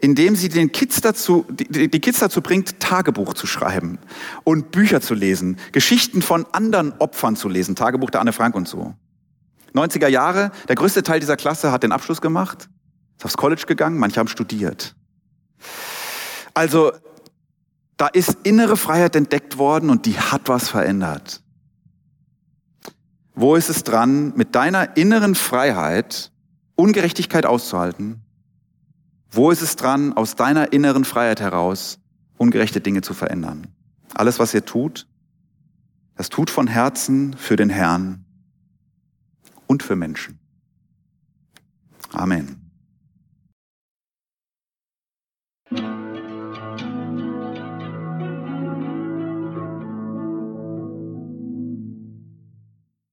Indem 0.04 0.36
sie 0.36 0.50
den 0.50 0.70
Kids 0.70 1.00
dazu, 1.00 1.46
die, 1.48 1.88
die 1.88 1.98
Kids 1.98 2.18
dazu 2.18 2.42
bringt, 2.42 2.78
Tagebuch 2.78 3.32
zu 3.32 3.46
schreiben 3.46 3.98
und 4.44 4.70
Bücher 4.70 5.00
zu 5.00 5.14
lesen, 5.14 5.56
Geschichten 5.72 6.20
von 6.20 6.44
anderen 6.52 6.92
Opfern 6.98 7.36
zu 7.36 7.48
lesen, 7.48 7.74
Tagebuch 7.74 8.10
der 8.10 8.20
Anne 8.20 8.34
Frank 8.34 8.54
und 8.54 8.68
so. 8.68 8.92
90er 9.72 10.08
Jahre, 10.08 10.50
der 10.68 10.76
größte 10.76 11.04
Teil 11.04 11.20
dieser 11.20 11.38
Klasse 11.38 11.72
hat 11.72 11.84
den 11.84 11.90
Abschluss 11.90 12.20
gemacht, 12.20 12.68
ist 13.16 13.24
aufs 13.24 13.38
College 13.38 13.62
gegangen, 13.66 13.96
manche 13.96 14.20
haben 14.20 14.28
studiert. 14.28 14.94
Also, 16.52 16.92
da 17.96 18.08
ist 18.08 18.36
innere 18.42 18.76
Freiheit 18.76 19.16
entdeckt 19.16 19.56
worden 19.56 19.88
und 19.88 20.04
die 20.04 20.20
hat 20.20 20.50
was 20.50 20.68
verändert. 20.68 21.40
Wo 23.34 23.56
ist 23.56 23.70
es 23.70 23.84
dran, 23.84 24.34
mit 24.36 24.54
deiner 24.54 24.98
inneren 24.98 25.34
Freiheit 25.34 26.30
Ungerechtigkeit 26.76 27.46
auszuhalten? 27.46 28.23
Wo 29.34 29.50
ist 29.50 29.62
es 29.62 29.74
dran, 29.76 30.12
aus 30.12 30.36
deiner 30.36 30.72
inneren 30.72 31.04
Freiheit 31.04 31.40
heraus 31.40 31.98
ungerechte 32.38 32.80
Dinge 32.80 33.02
zu 33.02 33.14
verändern? 33.14 33.66
Alles, 34.14 34.38
was 34.38 34.54
ihr 34.54 34.64
tut, 34.64 35.06
Das 36.16 36.28
tut 36.28 36.48
von 36.48 36.68
Herzen 36.68 37.36
für 37.36 37.56
den 37.56 37.70
Herrn 37.70 38.24
und 39.66 39.82
für 39.82 39.96
Menschen. 39.96 40.38
Amen. 42.12 42.63